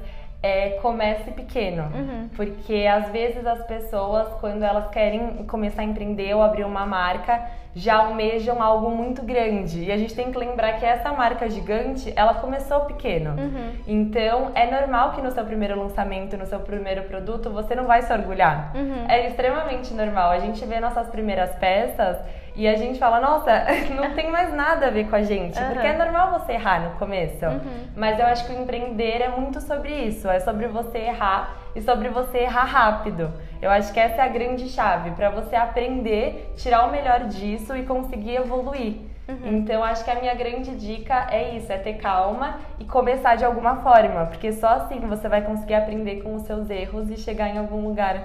é 0.43 0.71
comece 0.81 1.31
pequeno. 1.33 1.83
Uhum. 1.95 2.31
Porque 2.35 2.87
às 2.91 3.11
vezes 3.11 3.47
as 3.47 3.67
pessoas, 3.67 4.29
quando 4.41 4.63
elas 4.63 4.89
querem 4.89 5.45
começar 5.47 5.83
a 5.83 5.85
empreender 5.85 6.33
ou 6.35 6.43
abrir 6.43 6.65
uma 6.65 6.87
marca, 6.87 7.47
já 7.79 7.99
almejam 7.99 8.61
algo 8.61 8.91
muito 8.91 9.23
grande. 9.23 9.85
E 9.85 9.93
a 9.93 9.97
gente 9.97 10.13
tem 10.13 10.33
que 10.33 10.37
lembrar 10.37 10.73
que 10.81 10.85
essa 10.85 11.13
marca 11.13 11.49
gigante, 11.49 12.13
ela 12.17 12.35
começou 12.35 12.81
pequeno. 12.81 13.31
Uhum. 13.31 13.73
Então, 13.87 14.51
é 14.55 14.69
normal 14.69 15.13
que 15.13 15.23
no 15.23 15.31
seu 15.31 15.45
primeiro 15.45 15.81
lançamento, 15.81 16.37
no 16.37 16.45
seu 16.45 16.59
primeiro 16.59 17.05
produto, 17.05 17.51
você 17.51 17.77
não 17.77 17.85
vai 17.85 18.03
se 18.03 18.13
orgulhar. 18.13 18.73
Uhum. 18.75 19.05
É 19.09 19.29
extremamente 19.29 19.95
normal. 19.95 20.33
A 20.33 20.41
gente 20.41 20.65
vê 20.67 20.81
nossas 20.81 21.07
primeiras 21.09 21.55
peças 21.55 22.19
e 22.57 22.67
a 22.67 22.75
gente 22.75 22.99
fala, 22.99 23.21
nossa, 23.21 23.65
não 23.95 24.13
tem 24.13 24.29
mais 24.29 24.53
nada 24.53 24.89
a 24.89 24.91
ver 24.91 25.09
com 25.09 25.15
a 25.15 25.23
gente. 25.23 25.57
Uhum. 25.57 25.69
Porque 25.69 25.87
é 25.87 25.97
normal 25.97 26.41
você 26.41 26.55
errar 26.55 26.81
no 26.81 26.91
começo. 26.99 27.47
Uhum. 27.47 27.87
Mas 27.95 28.19
eu 28.19 28.27
acho 28.27 28.45
que 28.45 28.53
o 28.53 28.61
empreender 28.61 29.23
é 29.23 29.29
muito 29.29 29.61
sobre 29.61 29.93
isso. 29.93 30.29
É 30.29 30.41
sobre 30.41 30.67
você 30.67 30.99
errar 30.99 31.57
e 31.77 31.81
sobre 31.81 32.09
você 32.09 32.39
errar 32.39 32.65
rápido. 32.65 33.33
Eu 33.61 33.71
acho 33.71 33.93
que 33.93 33.99
essa 33.99 34.23
é 34.23 34.25
a 34.25 34.29
grande 34.29 34.69
chave 34.69 35.11
para 35.13 35.31
você 35.31 35.57
aprender, 35.57 36.53
tirar 36.57 36.87
o 36.87 36.93
melhor 36.93 37.25
disso 37.25 37.77
e 37.77 37.85
conseguir 37.85 38.37
evoluir. 38.37 38.99
Uhum. 39.29 39.59
Então, 39.59 39.85
acho 39.85 40.05
que 40.05 40.11
a 40.11 40.15
minha 40.15 40.35
grande 40.35 40.75
dica 40.77 41.27
é 41.31 41.57
isso: 41.57 41.71
é 41.71 41.77
ter 41.77 41.95
calma 41.95 42.61
e 42.79 42.85
começar 42.85 43.35
de 43.35 43.45
alguma 43.45 43.77
forma, 43.77 44.27
porque 44.27 44.53
só 44.53 44.69
assim 44.69 45.01
você 45.01 45.29
vai 45.29 45.43
conseguir 45.43 45.75
aprender 45.75 46.23
com 46.23 46.35
os 46.35 46.43
seus 46.43 46.71
erros 46.71 47.11
e 47.11 47.17
chegar 47.17 47.49
em 47.49 47.59
algum 47.59 47.87
lugar 47.87 48.23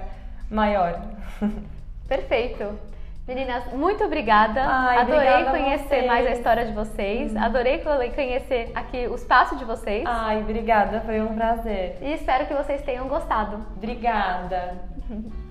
maior. 0.50 1.02
Perfeito. 2.08 2.93
Meninas, 3.28 3.72
muito 3.72 4.04
obrigada. 4.04 4.62
Ai, 4.62 4.98
Adorei 4.98 5.46
conhecer 5.46 6.06
mais 6.06 6.28
a 6.28 6.32
história 6.32 6.66
de 6.66 6.74
vocês. 6.74 7.34
Hum. 7.34 7.40
Adorei 7.40 7.80
conhecer 7.80 8.72
aqui 8.76 9.08
o 9.08 9.16
espaço 9.16 9.56
de 9.56 9.64
vocês. 9.64 10.04
Ai, 10.06 10.42
obrigada. 10.42 11.00
Foi 11.02 11.22
um 11.22 11.34
prazer. 11.34 11.98
E 12.02 12.14
espero 12.14 12.46
que 12.48 12.54
vocês 12.54 12.82
tenham 12.82 13.08
gostado. 13.08 13.66
Obrigada. 13.78 14.78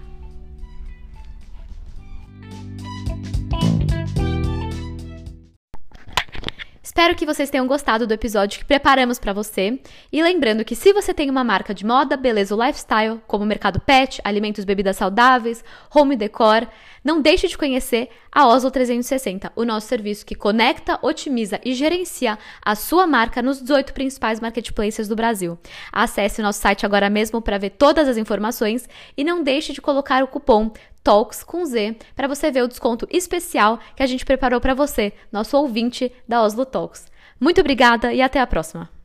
Espero 6.92 7.14
que 7.14 7.24
vocês 7.24 7.48
tenham 7.48 7.66
gostado 7.66 8.06
do 8.06 8.12
episódio 8.12 8.58
que 8.58 8.66
preparamos 8.66 9.18
para 9.18 9.32
você. 9.32 9.80
E 10.12 10.22
lembrando 10.22 10.62
que 10.62 10.76
se 10.76 10.92
você 10.92 11.14
tem 11.14 11.30
uma 11.30 11.42
marca 11.42 11.72
de 11.72 11.86
moda, 11.86 12.18
beleza 12.18 12.54
ou 12.54 12.62
lifestyle, 12.62 13.18
como 13.26 13.46
mercado 13.46 13.80
pet, 13.80 14.20
alimentos, 14.22 14.62
bebidas 14.66 14.98
saudáveis, 14.98 15.64
home 15.90 16.16
decor, 16.16 16.68
não 17.02 17.22
deixe 17.22 17.48
de 17.48 17.56
conhecer 17.56 18.10
a 18.30 18.46
Oslo 18.46 18.70
360, 18.70 19.50
o 19.56 19.64
nosso 19.64 19.88
serviço 19.88 20.26
que 20.26 20.34
conecta, 20.34 20.98
otimiza 21.00 21.58
e 21.64 21.72
gerencia 21.72 22.38
a 22.62 22.74
sua 22.74 23.06
marca 23.06 23.40
nos 23.40 23.62
18 23.62 23.94
principais 23.94 24.38
marketplaces 24.38 25.08
do 25.08 25.16
Brasil. 25.16 25.58
Acesse 25.90 26.42
o 26.42 26.44
nosso 26.44 26.60
site 26.60 26.84
agora 26.84 27.08
mesmo 27.08 27.40
para 27.40 27.56
ver 27.56 27.70
todas 27.70 28.06
as 28.06 28.18
informações 28.18 28.86
e 29.16 29.24
não 29.24 29.42
deixe 29.42 29.72
de 29.72 29.80
colocar 29.80 30.22
o 30.22 30.28
cupom 30.28 30.70
TALKS 31.02 31.42
com 31.42 31.64
Z 31.64 31.96
para 32.14 32.28
você 32.28 32.50
ver 32.50 32.62
o 32.62 32.68
desconto 32.68 33.06
especial 33.10 33.78
que 33.96 34.02
a 34.02 34.06
gente 34.06 34.24
preparou 34.24 34.60
para 34.60 34.74
você, 34.74 35.12
nosso 35.30 35.56
ouvinte 35.56 36.12
da 36.26 36.42
Oslo 36.42 36.64
Talks. 36.64 37.06
Muito 37.40 37.60
obrigada 37.60 38.12
e 38.12 38.22
até 38.22 38.40
a 38.40 38.46
próxima! 38.46 39.01